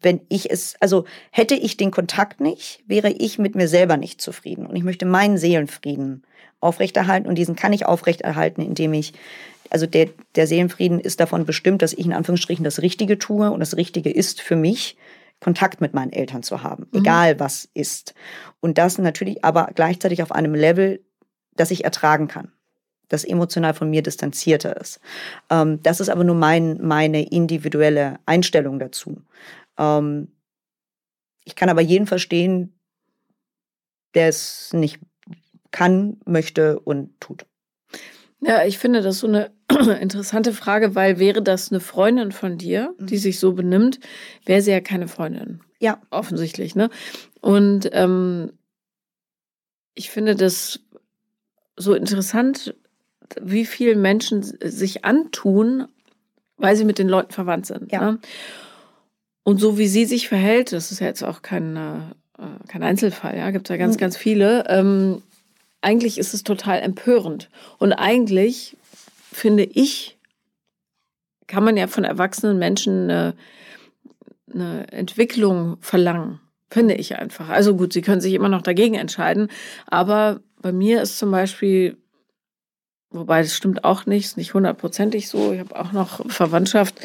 [0.06, 4.22] wenn ich es, also hätte ich den Kontakt nicht, wäre ich mit mir selber nicht
[4.22, 4.66] zufrieden.
[4.66, 6.24] Und ich möchte meinen Seelenfrieden
[6.62, 7.28] aufrechterhalten.
[7.28, 9.14] Und diesen kann ich aufrechterhalten, indem ich,
[9.70, 13.52] also der, der Seelenfrieden ist davon bestimmt, dass ich in Anführungsstrichen das Richtige tue.
[13.52, 14.96] Und das Richtige ist für mich,
[15.42, 17.00] Kontakt mit meinen Eltern zu haben, mhm.
[17.00, 18.14] egal was ist.
[18.62, 21.02] Und das natürlich aber gleichzeitig auf einem Level,
[21.56, 22.54] das ich ertragen kann
[23.10, 25.00] das emotional von mir distanzierter ist.
[25.50, 29.22] Ähm, das ist aber nur mein, meine individuelle Einstellung dazu.
[29.78, 30.30] Ähm,
[31.44, 32.74] ich kann aber jeden verstehen,
[34.14, 35.00] der es nicht
[35.72, 37.46] kann, möchte und tut.
[38.42, 39.52] Ja, ich finde das so eine
[40.00, 43.20] interessante Frage, weil wäre das eine Freundin von dir, die mhm.
[43.20, 44.00] sich so benimmt,
[44.46, 45.62] wäre sie ja keine Freundin.
[45.80, 46.02] Ja.
[46.10, 46.90] Offensichtlich, ne?
[47.42, 48.54] Und ähm,
[49.94, 50.80] ich finde das
[51.78, 52.76] so interessant,
[53.42, 55.88] wie viel Menschen sich antun,
[56.58, 57.92] weil sie mit den Leuten verwandt sind.
[57.92, 58.12] Ja.
[58.12, 58.20] Ne?
[59.46, 62.00] Und so wie sie sich verhält, das ist ja jetzt auch kein, äh,
[62.68, 64.00] kein Einzelfall, ja, gibt es ja ganz, mhm.
[64.00, 64.66] ganz viele.
[64.68, 65.22] Ähm,
[65.82, 67.52] eigentlich ist es total empörend.
[67.78, 68.76] Und eigentlich
[69.32, 70.18] finde ich,
[71.46, 73.36] kann man ja von erwachsenen Menschen eine,
[74.52, 76.40] eine Entwicklung verlangen.
[76.72, 77.50] Finde ich einfach.
[77.50, 79.50] Also gut, sie können sich immer noch dagegen entscheiden.
[79.86, 81.98] Aber bei mir ist zum Beispiel
[83.16, 85.54] Wobei das stimmt auch nicht, ist nicht hundertprozentig so.
[85.54, 86.96] Ich habe auch noch Verwandtschaft,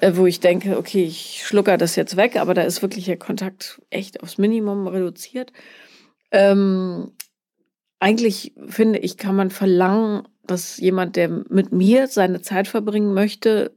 [0.00, 3.18] äh, wo ich denke, okay, ich schlucker das jetzt weg, aber da ist wirklich der
[3.18, 5.52] Kontakt echt aufs Minimum reduziert.
[6.30, 7.12] Ähm,
[8.00, 13.72] eigentlich finde ich, kann man verlangen, dass jemand, der mit mir seine Zeit verbringen möchte,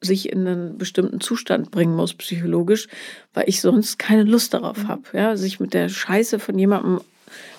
[0.00, 2.88] sich in einen bestimmten Zustand bringen muss, psychologisch,
[3.32, 4.88] weil ich sonst keine Lust darauf mhm.
[4.88, 7.00] habe, ja, sich mit der Scheiße von jemandem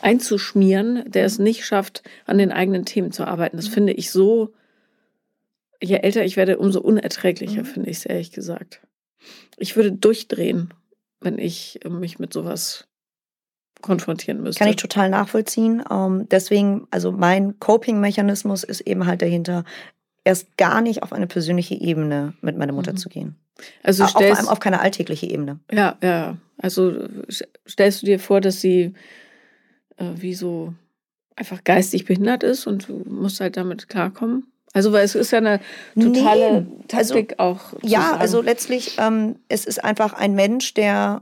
[0.02, 3.58] einzuschmieren, der es nicht schafft, an den eigenen Themen zu arbeiten.
[3.58, 3.74] Das mhm.
[3.74, 4.54] finde ich so,
[5.82, 7.68] je älter ich werde, umso unerträglicher, mhm.
[7.68, 8.82] finde ich es ehrlich gesagt.
[9.58, 10.74] Ich würde durchdrehen,
[11.22, 12.88] wenn ich mich mit sowas
[13.82, 14.60] konfrontieren müsste.
[14.60, 15.84] Kann ich total nachvollziehen.
[15.92, 19.66] Ähm, deswegen, also mein Coping-Mechanismus ist eben halt dahinter,
[20.24, 22.98] erst gar nicht auf eine persönliche Ebene mit meiner Mutter mhm.
[22.98, 23.36] zu gehen.
[23.84, 25.60] Also vor allem auf keine alltägliche Ebene.
[25.72, 26.38] Ja, ja.
[26.58, 27.08] Also
[27.68, 28.94] stellst du dir vor, dass sie
[29.98, 30.74] äh, wie so
[31.36, 34.48] einfach geistig behindert ist und du musst halt damit klarkommen.
[34.74, 35.60] Also, weil es ist ja eine
[35.94, 37.74] totale nee, also Taktik also, auch.
[37.84, 38.22] Ja, sagen.
[38.22, 41.22] also letztlich, ähm, es ist einfach ein Mensch, der,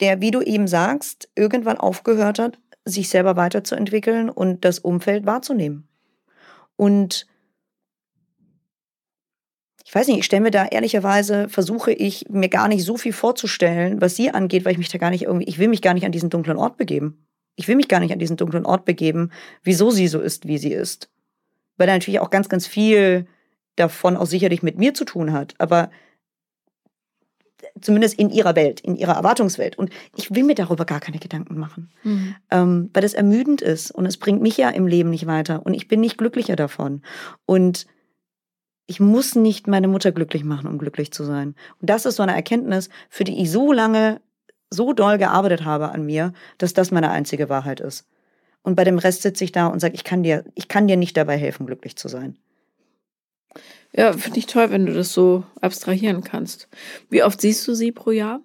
[0.00, 5.86] der, wie du eben sagst, irgendwann aufgehört hat, sich selber weiterzuentwickeln und das Umfeld wahrzunehmen.
[6.76, 7.26] Und
[9.88, 13.14] ich weiß nicht, ich stelle mir da ehrlicherweise, versuche ich mir gar nicht so viel
[13.14, 15.94] vorzustellen, was sie angeht, weil ich mich da gar nicht irgendwie, ich will mich gar
[15.94, 17.26] nicht an diesen dunklen Ort begeben.
[17.56, 19.30] Ich will mich gar nicht an diesen dunklen Ort begeben,
[19.62, 21.08] wieso sie so ist, wie sie ist.
[21.78, 23.28] Weil da natürlich auch ganz, ganz viel
[23.76, 25.90] davon auch sicherlich mit mir zu tun hat, aber
[27.80, 29.78] zumindest in ihrer Welt, in ihrer Erwartungswelt.
[29.78, 32.34] Und ich will mir darüber gar keine Gedanken machen, mhm.
[32.50, 35.72] ähm, weil das ermüdend ist und es bringt mich ja im Leben nicht weiter und
[35.72, 37.00] ich bin nicht glücklicher davon.
[37.46, 37.86] Und
[38.88, 41.54] ich muss nicht meine Mutter glücklich machen, um glücklich zu sein.
[41.80, 44.20] Und das ist so eine Erkenntnis, für die ich so lange,
[44.70, 48.06] so doll gearbeitet habe an mir, dass das meine einzige Wahrheit ist.
[48.62, 50.96] Und bei dem Rest sitze ich da und sage, ich kann dir, ich kann dir
[50.96, 52.38] nicht dabei helfen, glücklich zu sein.
[53.94, 56.68] Ja, finde ich toll, wenn du das so abstrahieren kannst.
[57.10, 58.40] Wie oft siehst du sie pro Jahr?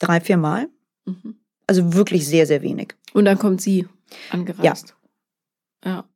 [0.00, 0.68] Drei, vier Mal.
[1.04, 1.36] Mhm.
[1.68, 2.94] Also wirklich sehr, sehr wenig.
[3.12, 3.86] Und dann kommt sie
[4.30, 4.96] angereist.
[5.84, 5.90] Ja.
[5.90, 6.09] ja.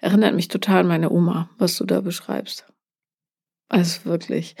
[0.00, 2.66] Erinnert mich total an meine Oma, was du da beschreibst.
[3.68, 4.56] Also wirklich.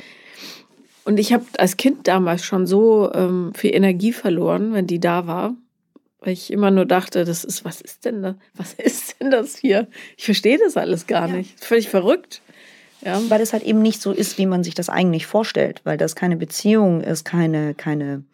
[1.04, 5.26] Und ich habe als Kind damals schon so ähm, viel Energie verloren, wenn die da
[5.28, 5.54] war,
[6.18, 8.34] weil ich immer nur dachte, das ist, was ist denn das?
[8.54, 9.86] Was ist denn das hier?
[10.16, 11.36] Ich verstehe das alles gar ja.
[11.36, 11.62] nicht.
[11.62, 12.42] Völlig verrückt.
[13.02, 13.20] Ja.
[13.28, 16.16] Weil es halt eben nicht so ist, wie man sich das eigentlich vorstellt, weil das
[16.16, 18.24] keine Beziehung ist, keine, keine,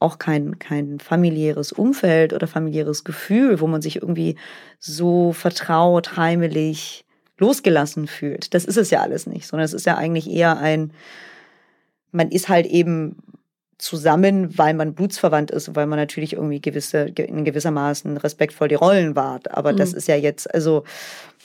[0.00, 4.36] auch kein, kein familiäres Umfeld oder familiäres Gefühl, wo man sich irgendwie
[4.78, 7.04] so vertraut, heimelig,
[7.38, 8.54] losgelassen fühlt.
[8.54, 10.92] Das ist es ja alles nicht, sondern es ist ja eigentlich eher ein,
[12.12, 13.16] man ist halt eben
[13.78, 19.16] zusammen, weil man blutsverwandt ist, weil man natürlich irgendwie gewisse, in gewissermaßen respektvoll die Rollen
[19.16, 19.50] wahrt.
[19.50, 19.78] Aber mhm.
[19.78, 20.84] das ist ja jetzt, also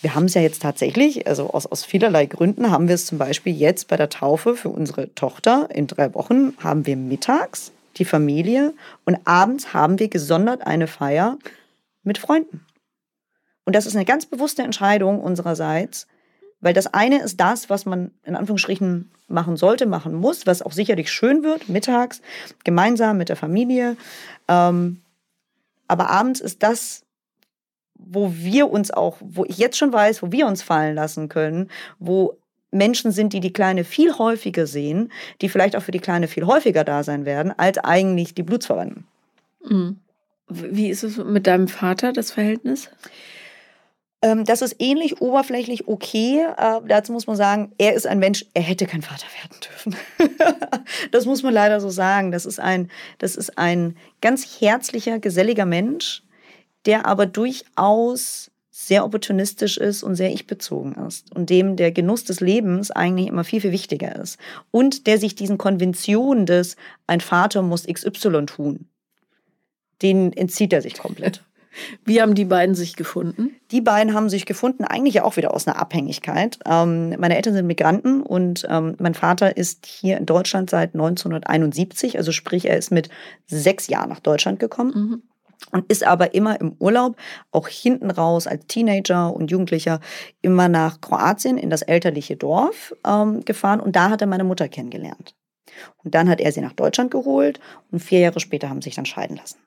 [0.01, 3.17] wir haben es ja jetzt tatsächlich, also aus, aus vielerlei Gründen haben wir es zum
[3.17, 8.05] Beispiel jetzt bei der Taufe für unsere Tochter in drei Wochen, haben wir mittags die
[8.05, 8.73] Familie
[9.05, 11.37] und abends haben wir gesondert eine Feier
[12.03, 12.65] mit Freunden.
[13.65, 16.07] Und das ist eine ganz bewusste Entscheidung unsererseits,
[16.61, 20.71] weil das eine ist das, was man in Anführungsstrichen machen sollte, machen muss, was auch
[20.71, 22.21] sicherlich schön wird, mittags,
[22.63, 23.97] gemeinsam mit der Familie.
[24.47, 25.01] Ähm,
[25.87, 27.03] aber abends ist das,
[27.95, 31.69] wo wir uns auch, wo ich jetzt schon weiß, wo wir uns fallen lassen können,
[31.99, 32.37] wo
[32.75, 35.11] Menschen sind, die die Kleine viel häufiger sehen,
[35.41, 39.05] die vielleicht auch für die Kleine viel häufiger da sein werden, als eigentlich die Blutsverwandten.
[39.63, 39.99] Mhm.
[40.47, 42.89] Wie ist es mit deinem Vater, das Verhältnis?
[44.21, 46.45] Ähm, das ist ähnlich oberflächlich okay.
[46.57, 49.95] Äh, dazu muss man sagen, er ist ein Mensch, er hätte kein Vater werden dürfen.
[51.11, 52.31] das muss man leider so sagen.
[52.31, 56.23] Das ist ein, das ist ein ganz herzlicher, geselliger Mensch,
[56.85, 62.41] der aber durchaus sehr opportunistisch ist und sehr ich-bezogen ist und dem der Genuss des
[62.41, 64.37] Lebens eigentlich immer viel, viel wichtiger ist.
[64.69, 66.75] Und der sich diesen Konventionen des
[67.07, 68.89] ein Vater muss XY tun,
[70.01, 71.41] den entzieht er sich komplett.
[72.03, 73.55] Wie haben die beiden sich gefunden?
[73.71, 76.59] Die beiden haben sich gefunden, eigentlich auch wieder aus einer Abhängigkeit.
[76.65, 82.17] Ähm, meine Eltern sind Migranten und ähm, mein Vater ist hier in Deutschland seit 1971,
[82.17, 83.07] also sprich, er ist mit
[83.45, 84.91] sechs Jahren nach Deutschland gekommen.
[84.93, 85.23] Mhm.
[85.71, 87.17] Und ist aber immer im Urlaub,
[87.51, 89.99] auch hinten raus als Teenager und Jugendlicher,
[90.41, 93.79] immer nach Kroatien in das elterliche Dorf ähm, gefahren.
[93.79, 95.35] Und da hat er meine Mutter kennengelernt.
[96.03, 97.59] Und dann hat er sie nach Deutschland geholt
[97.91, 99.57] und vier Jahre später haben sie sich dann scheiden lassen.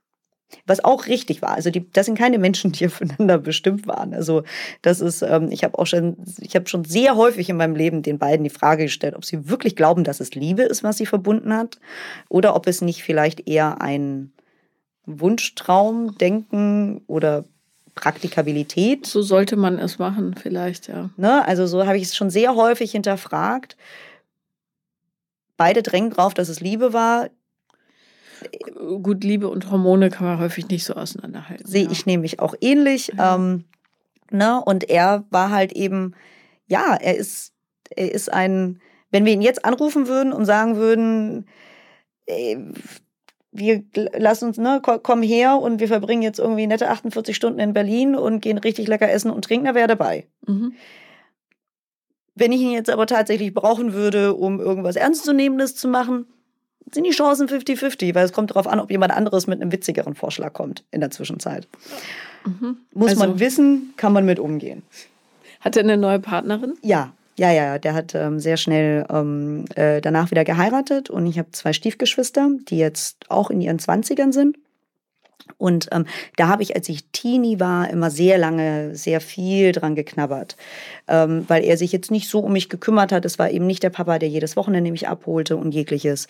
[0.65, 1.51] Was auch richtig war.
[1.51, 4.15] Also die, das sind keine Menschen, die aufeinander bestimmt waren.
[4.15, 4.45] Also
[4.83, 8.03] das ist, ähm, ich habe auch schon, ich habe schon sehr häufig in meinem Leben
[8.03, 11.07] den beiden die Frage gestellt, ob sie wirklich glauben, dass es Liebe ist, was sie
[11.07, 11.79] verbunden hat,
[12.29, 14.33] oder ob es nicht vielleicht eher ein
[15.09, 17.45] Wunschtraum, Denken oder
[17.95, 19.07] Praktikabilität.
[19.07, 21.11] So sollte man es machen, vielleicht, ja.
[21.17, 21.47] Ne?
[21.47, 23.77] Also so habe ich es schon sehr häufig hinterfragt.
[25.57, 27.31] Beide drängen drauf, dass es Liebe war.
[29.03, 31.67] Gut, Liebe und Hormone kann man häufig nicht so auseinanderhalten.
[31.67, 31.91] Sehe ja.
[31.91, 33.13] ich nämlich auch ähnlich.
[33.17, 33.35] Ja.
[33.35, 33.65] Ähm,
[34.31, 34.63] ne?
[34.63, 36.15] Und er war halt eben,
[36.67, 37.53] ja, er ist,
[37.97, 41.49] er ist ein, wenn wir ihn jetzt anrufen würden und sagen würden,
[42.27, 42.59] ey,
[43.51, 47.73] wir lassen uns, ne, komm her und wir verbringen jetzt irgendwie nette 48 Stunden in
[47.73, 50.27] Berlin und gehen richtig lecker essen und trinken, da wäre dabei.
[50.47, 50.75] Mhm.
[52.35, 56.27] Wenn ich ihn jetzt aber tatsächlich brauchen würde, um irgendwas Ernstzunehmendes zu machen,
[56.93, 60.15] sind die Chancen 50-50, weil es kommt darauf an, ob jemand anderes mit einem witzigeren
[60.15, 61.67] Vorschlag kommt in der Zwischenzeit.
[62.45, 62.79] Mhm.
[62.95, 64.83] Muss also, man wissen, kann man mit umgehen.
[65.61, 66.75] Hat er eine neue Partnerin?
[66.83, 71.39] Ja, ja, ja, der hat ähm, sehr schnell ähm, äh, danach wieder geheiratet und ich
[71.39, 74.59] habe zwei Stiefgeschwister, die jetzt auch in ihren Zwanzigern sind.
[75.57, 76.07] Und ähm,
[76.37, 80.57] da habe ich, als ich Teenie war, immer sehr lange, sehr viel dran geknabbert,
[81.09, 83.25] ähm, weil er sich jetzt nicht so um mich gekümmert hat.
[83.25, 86.29] Es war eben nicht der Papa, der jedes Wochenende mich abholte und jegliches.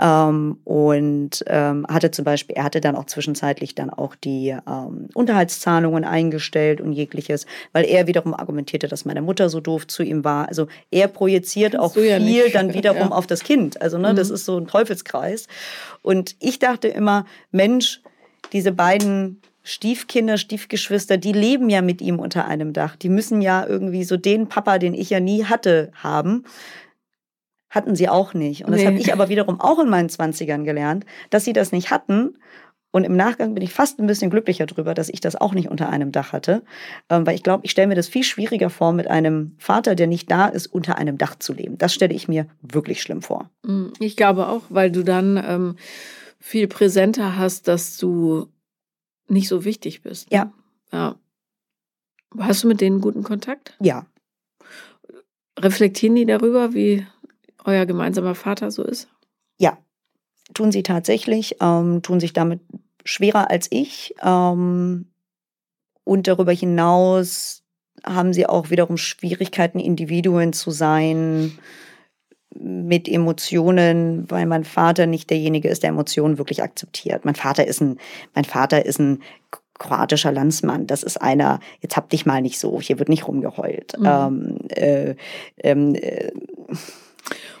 [0.00, 5.08] Ähm, und ähm, hatte zum Beispiel, er hatte dann auch zwischenzeitlich dann auch die ähm,
[5.14, 10.24] Unterhaltszahlungen eingestellt und jegliches, weil er wiederum argumentierte, dass meine Mutter so doof zu ihm
[10.24, 10.48] war.
[10.48, 12.18] Also er projiziert auch viel ja
[12.52, 13.10] dann wiederum ja.
[13.10, 13.80] auf das Kind.
[13.80, 14.16] Also ne, mhm.
[14.16, 15.46] das ist so ein Teufelskreis.
[16.02, 18.00] Und ich dachte immer, Mensch,
[18.52, 22.94] diese beiden Stiefkinder, Stiefgeschwister, die leben ja mit ihm unter einem Dach.
[22.94, 26.44] Die müssen ja irgendwie so den Papa, den ich ja nie hatte, haben.
[27.68, 28.64] Hatten sie auch nicht.
[28.64, 28.86] Und das nee.
[28.86, 32.36] habe ich aber wiederum auch in meinen Zwanzigern gelernt, dass sie das nicht hatten
[32.96, 35.68] Und im Nachgang bin ich fast ein bisschen glücklicher drüber, dass ich das auch nicht
[35.68, 36.62] unter einem Dach hatte.
[37.10, 40.06] Ähm, weil ich glaube, ich stelle mir das viel schwieriger vor, mit einem Vater, der
[40.06, 41.76] nicht da ist, unter einem Dach zu leben.
[41.76, 43.50] Das stelle ich mir wirklich schlimm vor.
[43.64, 45.76] Mm, ich glaube auch, weil du dann ähm,
[46.38, 48.48] viel präsenter hast, dass du
[49.28, 50.30] nicht so wichtig bist.
[50.32, 50.52] Ja.
[50.92, 51.18] Ja.
[52.38, 53.74] Hast du mit denen guten Kontakt?
[53.80, 54.06] Ja.
[55.58, 57.06] Reflektieren die darüber, wie
[57.64, 59.08] euer gemeinsamer Vater so ist?
[59.58, 59.78] Ja,
[60.54, 62.60] tun sie tatsächlich, ähm, tun sich damit
[63.04, 64.14] schwerer als ich.
[64.22, 65.06] Ähm,
[66.04, 67.64] und darüber hinaus
[68.04, 71.58] haben sie auch wiederum Schwierigkeiten, Individuen zu sein
[72.60, 77.24] mit Emotionen, weil mein Vater nicht derjenige ist, der Emotionen wirklich akzeptiert.
[77.24, 77.98] Mein Vater ist ein,
[78.34, 79.22] mein Vater ist ein
[79.78, 80.86] kroatischer Landsmann.
[80.86, 83.98] Das ist einer, jetzt hab dich mal nicht so, hier wird nicht rumgeheult.
[83.98, 84.06] Mhm.
[84.06, 85.14] Ähm, äh,
[85.62, 86.30] ähm, äh,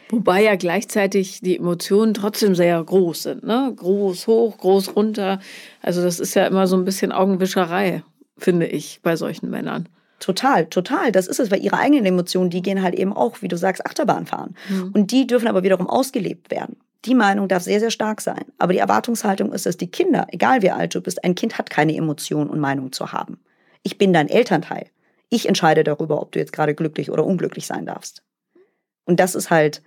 [0.08, 3.44] Wobei ja gleichzeitig die Emotionen trotzdem sehr groß sind.
[3.44, 3.72] Ne?
[3.74, 5.40] Groß hoch, groß runter.
[5.82, 8.02] Also das ist ja immer so ein bisschen Augenwischerei,
[8.38, 9.88] finde ich, bei solchen Männern.
[10.18, 11.12] Total, total.
[11.12, 13.84] Das ist es, weil ihre eigenen Emotionen, die gehen halt eben auch, wie du sagst,
[13.84, 14.54] Achterbahn fahren.
[14.68, 14.92] Mhm.
[14.94, 16.76] Und die dürfen aber wiederum ausgelebt werden.
[17.04, 18.44] Die Meinung darf sehr, sehr stark sein.
[18.58, 21.70] Aber die Erwartungshaltung ist, dass die Kinder, egal wie alt du bist, ein Kind hat
[21.70, 23.38] keine Emotionen und Meinung zu haben.
[23.82, 24.86] Ich bin dein Elternteil.
[25.28, 28.22] Ich entscheide darüber, ob du jetzt gerade glücklich oder unglücklich sein darfst.
[29.04, 29.82] Und das ist halt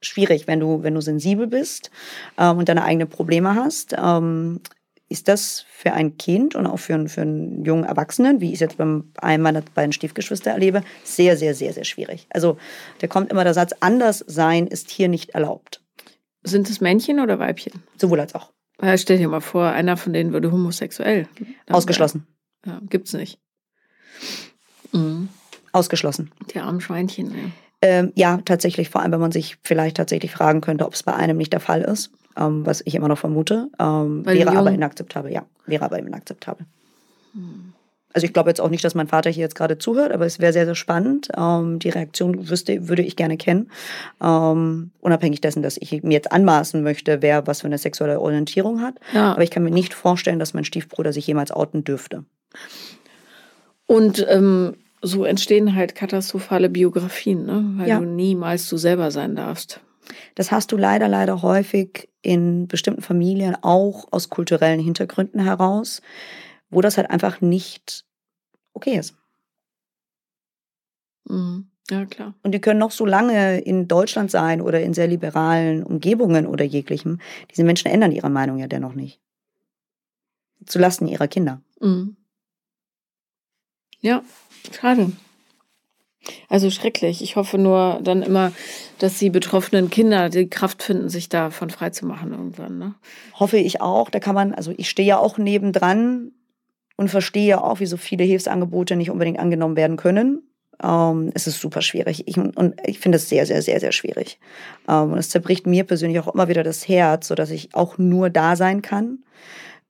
[0.00, 1.90] schwierig, wenn du, wenn du sensibel bist
[2.38, 3.94] ähm, und deine eigenen Probleme hast.
[3.96, 4.60] Ähm,
[5.08, 8.54] ist das für ein Kind und auch für, einen, für einen jungen Erwachsenen, wie ich
[8.54, 8.84] es jetzt bei
[9.16, 12.26] einem meiner beiden Stiefgeschwister erlebe, sehr, sehr, sehr, sehr schwierig.
[12.30, 12.56] Also
[13.00, 15.82] da kommt immer der Satz, anders sein ist hier nicht erlaubt.
[16.42, 17.82] Sind es Männchen oder Weibchen?
[17.96, 18.52] Sowohl als auch.
[18.82, 21.28] Ja, stell dir mal vor, einer von denen würde homosexuell.
[21.70, 22.26] Ausgeschlossen.
[22.66, 23.38] Ja, gibt's nicht.
[24.92, 25.28] Mhm.
[25.72, 26.30] Ausgeschlossen.
[26.52, 27.50] Die armen Schweinchen, ja.
[27.82, 31.12] Ähm, ja, tatsächlich, vor allem, wenn man sich vielleicht tatsächlich fragen könnte, ob es bei
[31.12, 35.32] einem nicht der Fall ist, ähm, was ich immer noch vermute, ähm, wäre aber inakzeptabel,
[35.32, 36.66] ja, wäre aber inakzeptabel.
[37.32, 37.72] Hm.
[38.14, 40.38] Also ich glaube jetzt auch nicht, dass mein Vater hier jetzt gerade zuhört, aber es
[40.38, 41.28] wäre sehr, sehr spannend.
[41.36, 43.70] Ähm, die Reaktion wüsste, würde ich gerne kennen.
[44.22, 48.80] Ähm, unabhängig dessen, dass ich mir jetzt anmaßen möchte, wer was für eine sexuelle Orientierung
[48.80, 48.94] hat.
[49.12, 49.32] Ja.
[49.32, 52.24] Aber ich kann mir nicht vorstellen, dass mein Stiefbruder sich jemals outen dürfte.
[53.86, 57.64] Und ähm, so entstehen halt katastrophale Biografien, ne?
[57.76, 57.98] weil ja.
[57.98, 59.80] du niemals du selber sein darfst.
[60.34, 66.02] Das hast du leider, leider häufig in bestimmten Familien auch aus kulturellen Hintergründen heraus,
[66.70, 68.04] wo das halt einfach nicht
[68.72, 69.14] okay ist.
[71.28, 71.68] Mhm.
[71.90, 72.34] Ja, klar.
[72.42, 76.64] Und die können noch so lange in Deutschland sein oder in sehr liberalen Umgebungen oder
[76.64, 77.20] jeglichem.
[77.50, 79.20] Diese Menschen ändern ihre Meinung ja dennoch nicht.
[80.64, 81.60] Zulasten ihrer Kinder.
[81.80, 82.16] Mhm.
[84.00, 84.22] Ja,
[84.72, 85.12] schade.
[86.48, 87.22] Also schrecklich.
[87.22, 88.52] Ich hoffe nur dann immer,
[88.98, 92.78] dass die betroffenen Kinder die Kraft finden, sich davon freizumachen irgendwann.
[92.78, 92.94] Ne?
[93.34, 94.10] Hoffe ich auch.
[94.10, 96.32] Da kann man, also ich stehe ja auch nebendran
[96.96, 100.42] und verstehe auch, wie so viele Hilfsangebote nicht unbedingt angenommen werden können.
[100.82, 102.26] Ähm, es ist super schwierig.
[102.26, 104.38] Ich, und ich finde es sehr, sehr, sehr, sehr schwierig.
[104.88, 108.30] Ähm, und es zerbricht mir persönlich auch immer wieder das Herz, sodass ich auch nur
[108.30, 109.18] da sein kann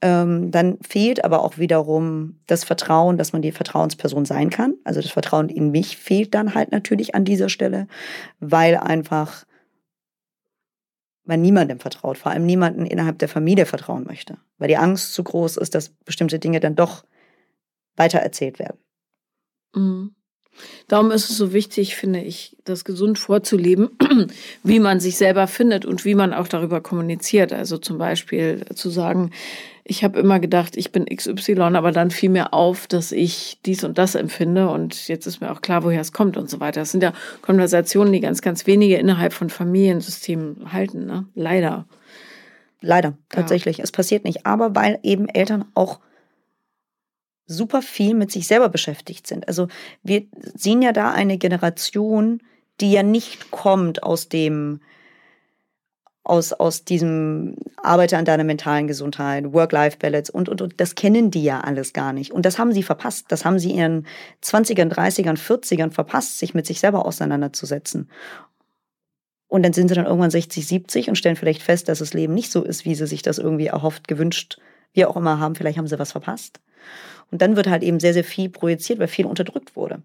[0.05, 4.75] ähm, dann fehlt aber auch wiederum das Vertrauen, dass man die Vertrauensperson sein kann.
[4.85, 7.89] Also das Vertrauen in mich fehlt dann halt natürlich an dieser Stelle,
[8.39, 9.47] weil einfach
[11.25, 15.25] man niemandem vertraut, vor allem niemanden innerhalb der Familie vertrauen möchte, weil die Angst zu
[15.25, 17.07] groß ist, dass bestimmte Dinge dann doch
[17.97, 18.79] weitererzählt werden.
[19.75, 20.15] Mhm.
[20.89, 23.91] Darum ist es so wichtig, finde ich, das gesund vorzuleben,
[24.63, 27.53] wie man sich selber findet und wie man auch darüber kommuniziert.
[27.53, 29.31] Also zum Beispiel zu sagen,
[29.87, 33.85] ich habe immer gedacht, ich bin XY, aber dann fiel mir auf, dass ich dies
[33.85, 36.81] und das empfinde und jetzt ist mir auch klar, woher es kommt und so weiter.
[36.81, 41.27] Das sind ja Konversationen, die ganz, ganz wenige innerhalb von Familiensystemen halten, ne?
[41.35, 41.87] Leider.
[42.81, 43.79] Leider, tatsächlich.
[43.79, 43.85] Ja.
[43.85, 44.45] Es passiert nicht.
[44.45, 46.01] Aber weil eben Eltern auch
[47.47, 49.49] super viel mit sich selber beschäftigt sind.
[49.49, 49.69] Also
[50.03, 50.25] wir
[50.55, 52.41] sehen ja da eine Generation,
[52.81, 54.81] die ja nicht kommt aus dem,
[56.25, 61.45] aus, aus diesem Arbeite an deiner mentalen Gesundheit, Work-Life-Balance und, und, und das kennen die
[61.45, 62.33] ja alles gar nicht.
[62.33, 63.27] Und das haben sie verpasst.
[63.29, 64.07] Das haben sie ihren
[64.43, 68.09] 20ern, 30ern, 40ern verpasst, sich mit sich selber auseinanderzusetzen.
[69.49, 72.35] Und dann sind sie dann irgendwann 60, 70 und stellen vielleicht fest, dass das Leben
[72.35, 74.59] nicht so ist, wie sie sich das irgendwie erhofft, gewünscht,
[74.95, 75.55] wie auch immer haben.
[75.55, 76.59] Vielleicht haben sie was verpasst.
[77.31, 80.03] Und dann wird halt eben sehr, sehr viel projiziert, weil viel unterdrückt wurde.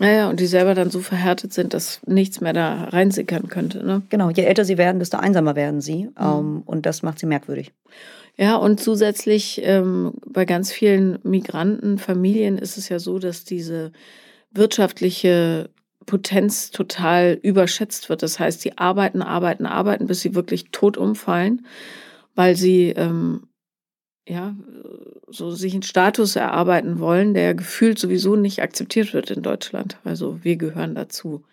[0.00, 3.84] Ja, ja, und die selber dann so verhärtet sind, dass nichts mehr da reinsickern könnte.
[3.84, 4.02] Ne?
[4.08, 6.04] Genau, je älter sie werden, desto einsamer werden sie.
[6.04, 6.12] Mhm.
[6.18, 7.72] Ähm, und das macht sie merkwürdig.
[8.36, 13.92] Ja, und zusätzlich ähm, bei ganz vielen Migrantenfamilien ist es ja so, dass diese
[14.52, 15.68] wirtschaftliche
[16.06, 18.22] Potenz total überschätzt wird.
[18.22, 21.66] Das heißt, die arbeiten, arbeiten, arbeiten, bis sie wirklich tot umfallen
[22.34, 23.42] weil sie ähm,
[24.30, 24.54] ja
[25.28, 29.98] so sich einen Status erarbeiten wollen, der gefühlt sowieso nicht akzeptiert wird in Deutschland.
[30.04, 31.44] Also wir gehören dazu.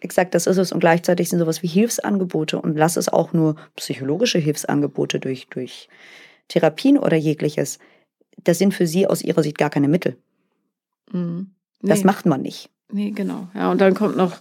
[0.00, 0.72] Exakt, das ist es.
[0.72, 5.88] Und gleichzeitig sind sowas wie Hilfsangebote und lass es auch nur psychologische Hilfsangebote durch, durch
[6.48, 7.78] Therapien oder jegliches.
[8.44, 10.16] Das sind für sie aus ihrer Sicht gar keine Mittel.
[11.12, 11.50] Mhm.
[11.82, 11.90] Nee.
[11.90, 12.70] Das macht man nicht.
[12.90, 13.48] Nee, genau.
[13.54, 14.38] Ja, und dann kommt noch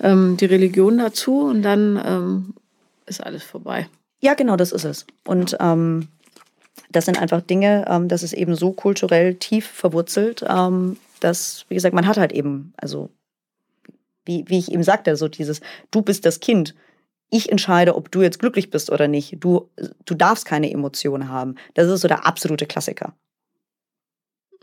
[0.00, 2.54] ähm, die Religion dazu und dann ähm,
[3.06, 3.88] ist alles vorbei.
[4.20, 5.06] Ja, genau, das ist es.
[5.24, 6.08] Und ähm,
[6.90, 11.74] das sind einfach Dinge, ähm, das ist eben so kulturell tief verwurzelt, ähm, dass, wie
[11.74, 13.10] gesagt, man hat halt eben, also
[14.24, 15.60] wie, wie ich eben sagte, so dieses,
[15.90, 16.74] du bist das Kind.
[17.30, 19.36] Ich entscheide, ob du jetzt glücklich bist oder nicht.
[19.40, 19.70] Du,
[20.04, 21.54] du darfst keine Emotionen haben.
[21.74, 23.14] Das ist so der absolute Klassiker.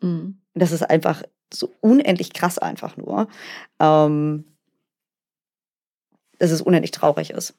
[0.01, 0.39] Mhm.
[0.53, 3.27] Das ist einfach so unendlich krass einfach nur.
[3.79, 4.45] Ähm,
[6.39, 7.55] dass es unendlich traurig ist.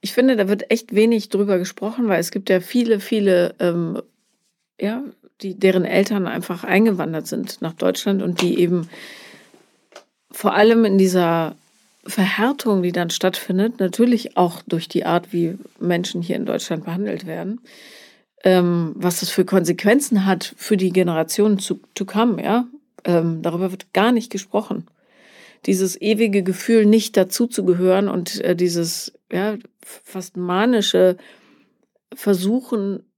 [0.00, 4.00] Ich finde, da wird echt wenig drüber gesprochen, weil es gibt ja viele, viele, ähm,
[4.80, 5.02] ja,
[5.42, 8.88] die, deren Eltern einfach eingewandert sind nach Deutschland und die eben
[10.30, 11.56] vor allem in dieser
[12.06, 17.26] Verhärtung, die dann stattfindet, natürlich auch durch die Art, wie Menschen hier in Deutschland behandelt
[17.26, 17.60] werden,
[18.44, 22.66] ähm, was das für Konsequenzen hat für die Generationen zu, to come, ja,
[23.04, 24.86] ähm, darüber wird gar nicht gesprochen.
[25.64, 31.16] Dieses ewige Gefühl, nicht dazuzugehören und äh, dieses ja, fast manische
[32.14, 33.10] Versuchen,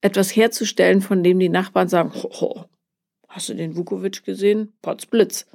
[0.00, 2.64] etwas herzustellen, von dem die Nachbarn sagen, ho, ho,
[3.28, 4.72] hast du den Vukovic gesehen?
[4.80, 5.46] Potzblitz.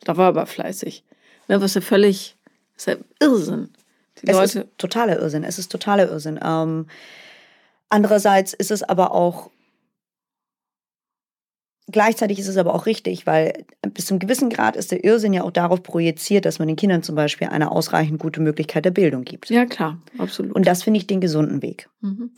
[0.00, 1.04] Da war aber fleißig.
[1.48, 2.36] Ne, was ja völlig,
[2.76, 3.70] ist ja Irrsinn.
[4.20, 5.44] Die es Leute ist totaler Irrsinn.
[5.44, 6.38] Es ist totaler Irrsinn.
[6.42, 6.86] Ähm,
[7.88, 9.50] andererseits ist es aber auch
[11.90, 15.42] Gleichzeitig ist es aber auch richtig, weil bis zum gewissen Grad ist der Irrsinn ja
[15.42, 19.24] auch darauf projiziert, dass man den Kindern zum Beispiel eine ausreichend gute Möglichkeit der Bildung
[19.24, 19.50] gibt.
[19.50, 20.54] Ja, klar, absolut.
[20.54, 21.88] Und das finde ich den gesunden Weg.
[22.00, 22.30] Mhm.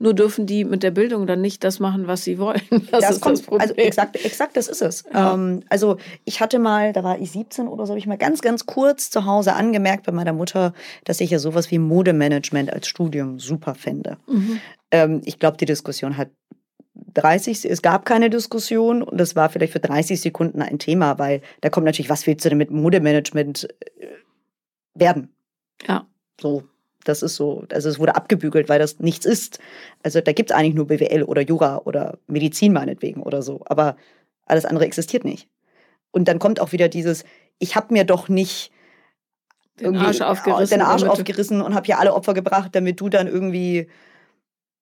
[0.00, 2.60] Nur dürfen die mit der Bildung dann nicht das machen, was sie wollen.
[2.90, 3.60] Das, das ist kommt, das Problem.
[3.60, 5.04] Also exakt, exakt das ist es.
[5.12, 5.34] Ja.
[5.34, 8.40] Ähm, also ich hatte mal, da war ich 17 oder so, habe ich mal ganz,
[8.40, 10.72] ganz kurz zu Hause angemerkt bei meiner Mutter,
[11.04, 14.16] dass ich ja sowas wie Modemanagement als Studium super fände.
[14.26, 14.60] Mhm.
[14.90, 16.30] Ähm, ich glaube, die Diskussion hat
[17.14, 21.42] 30, es gab keine Diskussion und das war vielleicht für 30 Sekunden ein Thema, weil
[21.60, 24.06] da kommt natürlich, was willst du denn mit Modemanagement äh,
[24.94, 25.32] werden?
[25.86, 26.06] Ja.
[26.40, 26.64] So,
[27.04, 29.58] das ist so, also es wurde abgebügelt, weil das nichts ist.
[30.02, 33.96] Also da gibt es eigentlich nur BWL oder Jura oder Medizin meinetwegen oder so, aber
[34.46, 35.48] alles andere existiert nicht.
[36.10, 37.24] Und dann kommt auch wieder dieses,
[37.58, 38.72] ich habe mir doch nicht
[39.80, 43.26] den Arsch aufgerissen, den Arsch aufgerissen und habe hier alle Opfer gebracht, damit du dann
[43.26, 43.88] irgendwie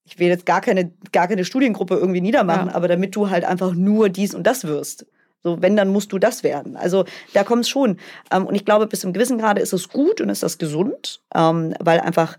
[0.06, 2.74] ich will jetzt gar keine, gar keine Studiengruppe irgendwie niedermachen, ja.
[2.74, 5.06] aber damit du halt einfach nur dies und das wirst.
[5.42, 6.76] So, wenn, dann musst du das werden.
[6.76, 7.98] Also da kommt es schon.
[8.30, 11.20] Ähm, und ich glaube, bis zum gewissen Grade ist es gut und ist das gesund,
[11.34, 12.38] ähm, weil einfach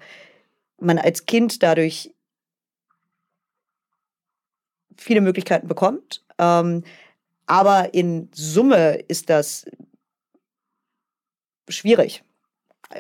[0.80, 2.13] man als Kind dadurch
[4.97, 6.24] viele Möglichkeiten bekommt.
[6.38, 6.84] Ähm,
[7.45, 9.65] aber in Summe ist das
[11.70, 12.24] schwierig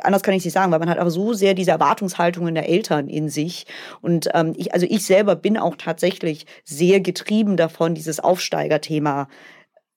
[0.03, 2.69] anders kann ich es nicht sagen, weil man hat aber so sehr diese Erwartungshaltungen der
[2.69, 3.65] Eltern in sich.
[4.01, 9.27] Und ähm, ich, also ich selber bin auch tatsächlich sehr getrieben davon, dieses Aufsteigerthema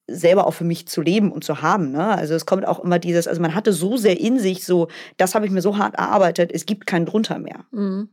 [0.06, 1.92] selber auch für mich zu leben und zu haben.
[1.92, 2.04] Ne?
[2.04, 5.34] Also es kommt auch immer dieses, also man hatte so sehr in sich, so, das
[5.34, 7.64] habe ich mir so hart erarbeitet, es gibt keinen drunter mehr.
[7.70, 8.08] Mhm.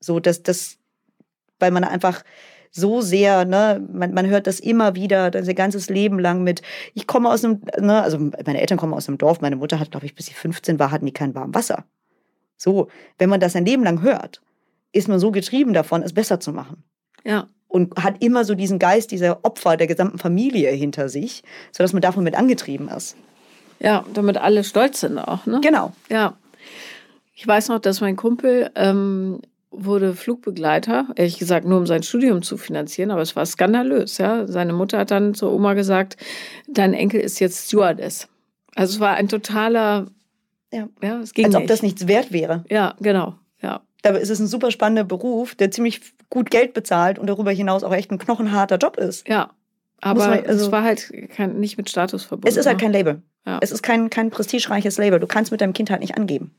[0.00, 0.78] So, dass das,
[1.60, 2.24] weil man einfach
[2.72, 6.62] so sehr, ne, man, man hört das immer wieder, das ihr ganzes Leben lang mit,
[6.94, 9.90] ich komme aus einem, ne, also meine Eltern kommen aus einem Dorf, meine Mutter hat,
[9.90, 11.84] glaube ich, bis sie 15 war, hatten die kein warmes Wasser.
[12.56, 14.40] So, wenn man das ein Leben lang hört,
[14.92, 16.82] ist man so getrieben davon, es besser zu machen.
[17.24, 17.46] Ja.
[17.68, 21.42] Und hat immer so diesen Geist dieser Opfer der gesamten Familie hinter sich,
[21.72, 23.16] sodass man davon mit angetrieben ist.
[23.80, 25.60] Ja, damit alle stolz sind auch, ne?
[25.62, 25.92] Genau.
[26.08, 26.36] Ja.
[27.34, 29.40] Ich weiß noch, dass mein Kumpel ähm,
[29.72, 34.18] wurde Flugbegleiter, ehrlich gesagt nur um sein Studium zu finanzieren, aber es war skandalös.
[34.18, 34.46] Ja?
[34.46, 36.16] Seine Mutter hat dann zur Oma gesagt,
[36.68, 38.28] dein Enkel ist jetzt Stewardess.
[38.74, 40.06] Also es war ein totaler,
[40.72, 41.62] ja, ja es ging Als nicht.
[41.62, 42.64] ob das nichts wert wäre.
[42.70, 43.82] Ja, genau, ja.
[44.02, 47.84] Dabei ist es ein super spannender Beruf, der ziemlich gut Geld bezahlt und darüber hinaus
[47.84, 49.28] auch echt ein knochenharter Job ist.
[49.28, 49.50] Ja,
[50.00, 52.48] aber man, also, es war halt kein, nicht mit Status verbunden.
[52.48, 52.82] Es ist halt ne?
[52.82, 53.22] kein Label.
[53.44, 53.58] Ja.
[53.60, 55.18] Es ist kein, kein prestigereiches Label.
[55.18, 56.54] Du kannst mit deinem Kind halt nicht angeben.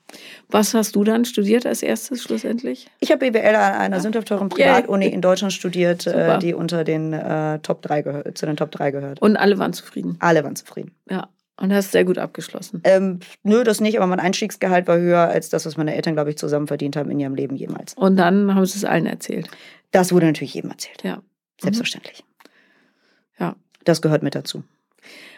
[0.50, 2.90] Was hast du dann studiert als erstes schlussendlich?
[3.00, 4.02] Ich habe BWL an einer ja.
[4.02, 5.14] sündhaft teuren Privatuni yeah.
[5.14, 8.92] in Deutschland studiert, äh, die unter den äh, Top 3 gehört, zu den Top 3
[8.92, 9.22] gehört.
[9.22, 10.18] Und alle waren zufrieden?
[10.20, 10.92] Alle waren zufrieden.
[11.10, 11.30] Ja.
[11.56, 12.82] Und hast sehr gut abgeschlossen?
[12.84, 16.32] Ähm, nö, das nicht, aber mein Einstiegsgehalt war höher als das, was meine Eltern, glaube
[16.32, 17.94] ich, zusammen verdient haben in ihrem Leben jemals.
[17.94, 19.50] Und dann haben sie es allen erzählt?
[19.92, 21.04] Das wurde natürlich jedem erzählt.
[21.04, 21.22] Ja.
[21.62, 22.26] Selbstverständlich.
[23.40, 23.56] Ja.
[23.86, 24.64] Das gehört mit dazu.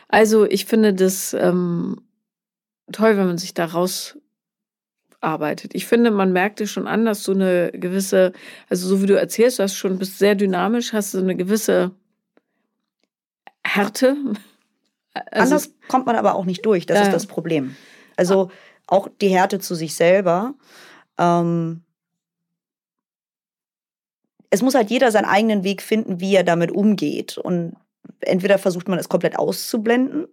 [0.08, 2.02] Also ich finde das ähm,
[2.92, 4.18] toll, wenn man sich da raus
[5.22, 5.74] arbeitet.
[5.74, 8.34] Ich finde, man merkt es schon an, dass du eine gewisse,
[8.70, 11.92] also so wie du erzählst, du hast schon bist sehr dynamisch, hast du eine gewisse
[13.66, 14.16] Härte.
[15.14, 17.76] Also Anders kommt man aber auch nicht durch, das äh, ist das Problem.
[18.16, 18.52] Also
[18.88, 20.54] auch die Härte zu sich selber.
[21.18, 21.82] Ähm,
[24.50, 27.38] es muss halt jeder seinen eigenen Weg finden, wie er damit umgeht.
[27.38, 27.76] Und
[28.26, 30.28] entweder versucht man es komplett auszublenden,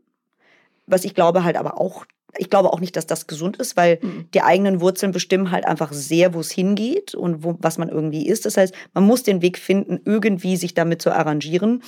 [0.87, 2.05] was ich glaube halt aber auch,
[2.37, 4.29] ich glaube auch nicht, dass das gesund ist, weil mhm.
[4.35, 8.27] die eigenen Wurzeln bestimmen halt einfach sehr, wo es hingeht und wo, was man irgendwie
[8.27, 8.47] ist.
[8.47, 11.83] Das heißt, man muss den Weg finden, irgendwie sich damit zu arrangieren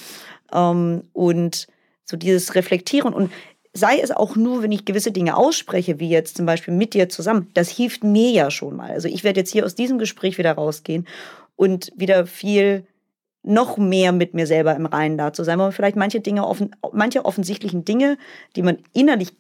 [0.53, 1.67] ähm, und
[2.05, 3.31] so dieses Reflektieren und
[3.75, 7.09] sei es auch nur, wenn ich gewisse Dinge ausspreche, wie jetzt zum Beispiel mit dir
[7.09, 8.91] zusammen, das hilft mir ja schon mal.
[8.91, 11.07] Also ich werde jetzt hier aus diesem Gespräch wieder rausgehen
[11.57, 12.87] und wieder viel
[13.45, 16.47] noch mehr mit mir selber im Reinen da zu sein, weil man vielleicht manche Dinge,
[16.47, 18.17] offen, manche offensichtlichen Dinge,
[18.57, 19.37] die man innerlich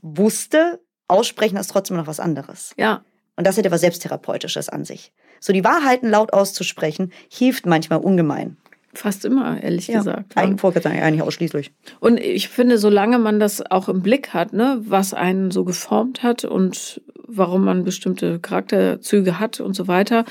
[0.00, 2.72] wusste, aussprechen ist trotzdem noch was anderes.
[2.76, 3.04] Ja.
[3.36, 5.12] Und das hat etwas Selbsttherapeutisches an sich.
[5.40, 8.56] So die Wahrheiten laut auszusprechen, hilft manchmal ungemein.
[8.94, 9.98] Fast immer, ehrlich ja.
[9.98, 10.36] gesagt.
[10.36, 11.72] Eigentlich, eigentlich ausschließlich.
[12.00, 16.22] Und ich finde, solange man das auch im Blick hat, ne, was einen so geformt
[16.22, 20.24] hat und warum man bestimmte Charakterzüge hat und so weiter,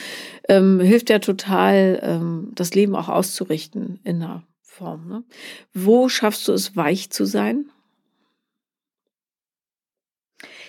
[0.48, 5.08] ähm, hilft ja total, ähm, das Leben auch auszurichten in einer Form.
[5.08, 5.24] Ne?
[5.74, 7.66] Wo schaffst du es, weich zu sein?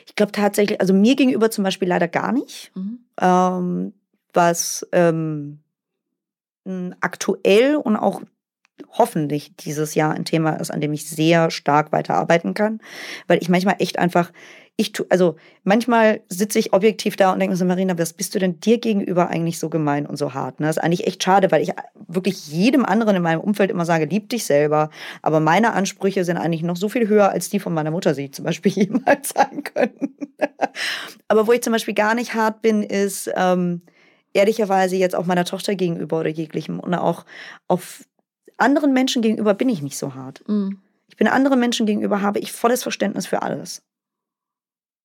[0.06, 2.70] Ich glaube tatsächlich, also mir gegenüber zum Beispiel leider gar nicht.
[2.74, 2.98] Mhm.
[3.20, 3.92] Ähm,
[4.32, 5.60] was ähm,
[7.00, 8.22] aktuell und auch
[8.90, 12.80] hoffentlich dieses Jahr ein Thema ist, an dem ich sehr stark weiterarbeiten kann,
[13.28, 14.32] weil ich manchmal echt einfach
[14.76, 18.34] ich tu, also manchmal sitze ich objektiv da und denke mir so, Marina, was bist
[18.34, 20.58] du denn dir gegenüber eigentlich so gemein und so hart?
[20.58, 20.66] Ne?
[20.66, 21.70] Das ist eigentlich echt schade, weil ich
[22.08, 24.90] wirklich jedem anderen in meinem Umfeld immer sage, lieb dich selber.
[25.22, 28.32] Aber meine Ansprüche sind eigentlich noch so viel höher als die von meiner Mutter, die
[28.32, 30.16] zum Beispiel jemals sein können.
[31.28, 33.82] Aber wo ich zum Beispiel gar nicht hart bin, ist ähm,
[34.34, 37.24] ehrlicherweise jetzt auch meiner Tochter gegenüber oder jeglichem und auch
[37.66, 38.04] auf
[38.58, 40.46] anderen Menschen gegenüber bin ich nicht so hart.
[40.46, 40.80] Mhm.
[41.08, 43.82] Ich bin anderen Menschen gegenüber, habe ich volles Verständnis für alles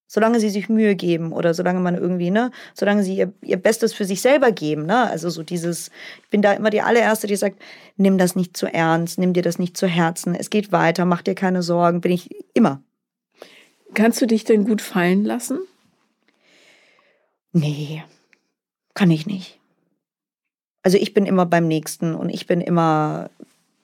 [0.09, 3.93] solange sie sich Mühe geben oder solange man irgendwie, ne, solange sie ihr, ihr Bestes
[3.93, 5.91] für sich selber geben, ne, also so dieses,
[6.23, 7.61] ich bin da immer die allererste, die sagt,
[7.95, 11.21] nimm das nicht zu ernst, nimm dir das nicht zu Herzen, es geht weiter, mach
[11.21, 12.81] dir keine Sorgen, bin ich immer.
[13.93, 15.59] Kannst du dich denn gut fallen lassen?
[17.53, 18.03] Nee,
[18.93, 19.59] kann ich nicht.
[20.83, 23.29] Also ich bin immer beim Nächsten und ich bin immer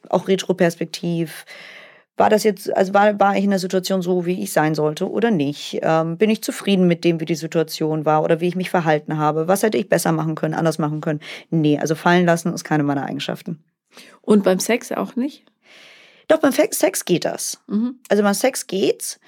[0.09, 1.45] auch retroperspektiv
[2.17, 5.09] war das jetzt, also war, war ich in der Situation so, wie ich sein sollte
[5.09, 5.79] oder nicht?
[5.81, 9.17] Ähm, bin ich zufrieden mit dem, wie die Situation war oder wie ich mich verhalten
[9.17, 9.47] habe?
[9.47, 11.19] Was hätte ich besser machen können, anders machen können?
[11.49, 13.63] Nee, also fallen lassen ist keine meiner Eigenschaften.
[14.21, 15.43] Und beim Sex auch nicht?
[16.27, 17.59] Doch, beim Sex geht das.
[17.67, 17.99] Mhm.
[18.09, 19.19] Also beim Sex geht's,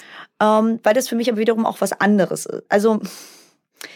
[0.41, 2.63] ähm, weil das für mich aber wiederum auch was anderes ist.
[2.69, 3.01] Also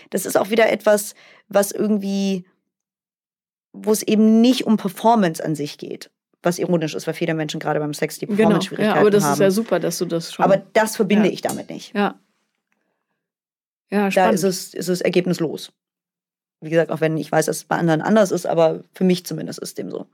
[0.10, 1.16] das ist auch wieder etwas,
[1.48, 2.46] was irgendwie,
[3.74, 6.10] wo es eben nicht um Performance an sich geht
[6.44, 8.96] was ironisch ist, weil viele Menschen gerade beim Sex die Performance-Schwierigkeiten genau.
[8.96, 9.34] ja, aber das haben.
[9.34, 10.44] ist ja super, dass du das schon.
[10.44, 11.34] Aber das verbinde ja.
[11.34, 11.96] ich damit nicht.
[11.96, 12.20] Ja.
[13.92, 14.16] Ja, spannend.
[14.16, 15.72] Da ist es, ist es ergebnislos.
[16.62, 19.26] Wie gesagt, auch wenn ich weiß, dass es bei anderen anders ist, aber für mich
[19.26, 20.08] zumindest ist dem so.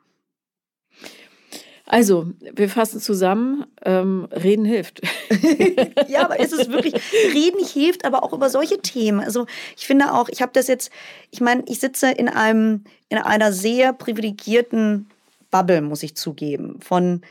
[1.90, 5.02] Also, wir fassen zusammen, ähm, reden hilft.
[6.10, 6.96] ja, aber ist es wirklich,
[7.34, 9.22] reden hilft, aber auch über solche Themen.
[9.22, 9.46] Also
[9.78, 10.92] ich finde auch, ich habe das jetzt,
[11.32, 15.10] ich meine, ich sitze in einem, in einer sehr privilegierten
[15.50, 17.22] Bubble, muss ich zugeben, von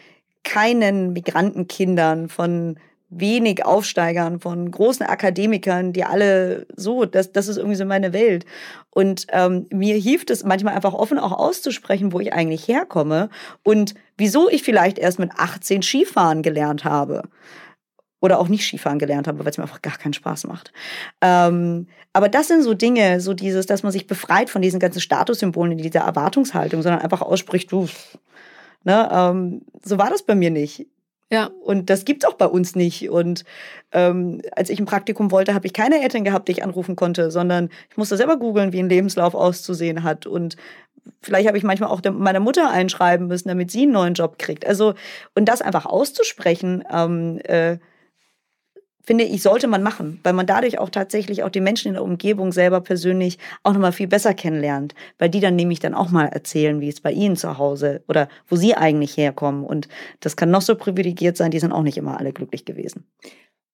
[0.42, 2.78] keinen Migrantenkindern, von
[3.20, 8.44] wenig Aufsteigern, von großen Akademikern, die alle so, das, das ist irgendwie so meine Welt.
[8.90, 13.28] Und ähm, mir hilft es manchmal einfach offen auch auszusprechen, wo ich eigentlich herkomme
[13.62, 17.22] und wieso ich vielleicht erst mit 18 Skifahren gelernt habe
[18.20, 20.72] oder auch nicht Skifahren gelernt habe, weil es mir einfach gar keinen Spaß macht.
[21.20, 25.00] Ähm, aber das sind so Dinge, so dieses, dass man sich befreit von diesen ganzen
[25.00, 27.88] Statussymbolen, dieser Erwartungshaltung, sondern einfach ausspricht, du,
[28.84, 30.86] ne, ähm, so war das bei mir nicht.
[31.30, 31.50] Ja.
[31.60, 33.10] Und das gibt's auch bei uns nicht.
[33.10, 33.44] Und
[33.92, 37.30] ähm, als ich ein Praktikum wollte, habe ich keine Eltern gehabt, die ich anrufen konnte,
[37.30, 40.26] sondern ich musste selber googeln, wie ein Lebenslauf auszusehen hat.
[40.26, 40.56] Und
[41.22, 44.66] vielleicht habe ich manchmal auch meiner Mutter einschreiben müssen, damit sie einen neuen Job kriegt.
[44.66, 44.94] Also,
[45.34, 47.78] und das einfach auszusprechen, ähm, äh,
[49.06, 52.02] finde ich, sollte man machen, weil man dadurch auch tatsächlich auch die Menschen in der
[52.02, 56.26] Umgebung selber persönlich auch nochmal viel besser kennenlernt, weil die dann nämlich dann auch mal
[56.26, 59.64] erzählen, wie es bei ihnen zu Hause oder wo sie eigentlich herkommen.
[59.64, 59.88] Und
[60.20, 63.04] das kann noch so privilegiert sein, die sind auch nicht immer alle glücklich gewesen.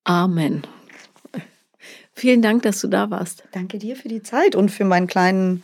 [0.04, 0.62] Amen.
[2.12, 3.44] Vielen Dank, dass du da warst.
[3.52, 5.62] Danke dir für die Zeit und für meinen kleinen,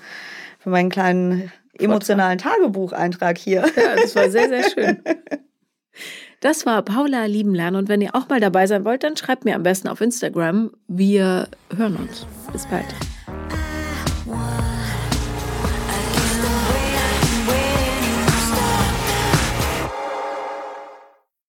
[0.59, 3.67] für meinen kleinen emotionalen Tagebucheintrag hier.
[3.77, 5.03] Ja, das war sehr, sehr schön.
[6.41, 9.57] Das war Paula Liebenlern und wenn ihr auch mal dabei sein wollt, dann schreibt mir
[9.57, 10.71] am besten auf Instagram.
[10.87, 12.27] Wir hören uns.
[12.53, 12.87] Bis bald.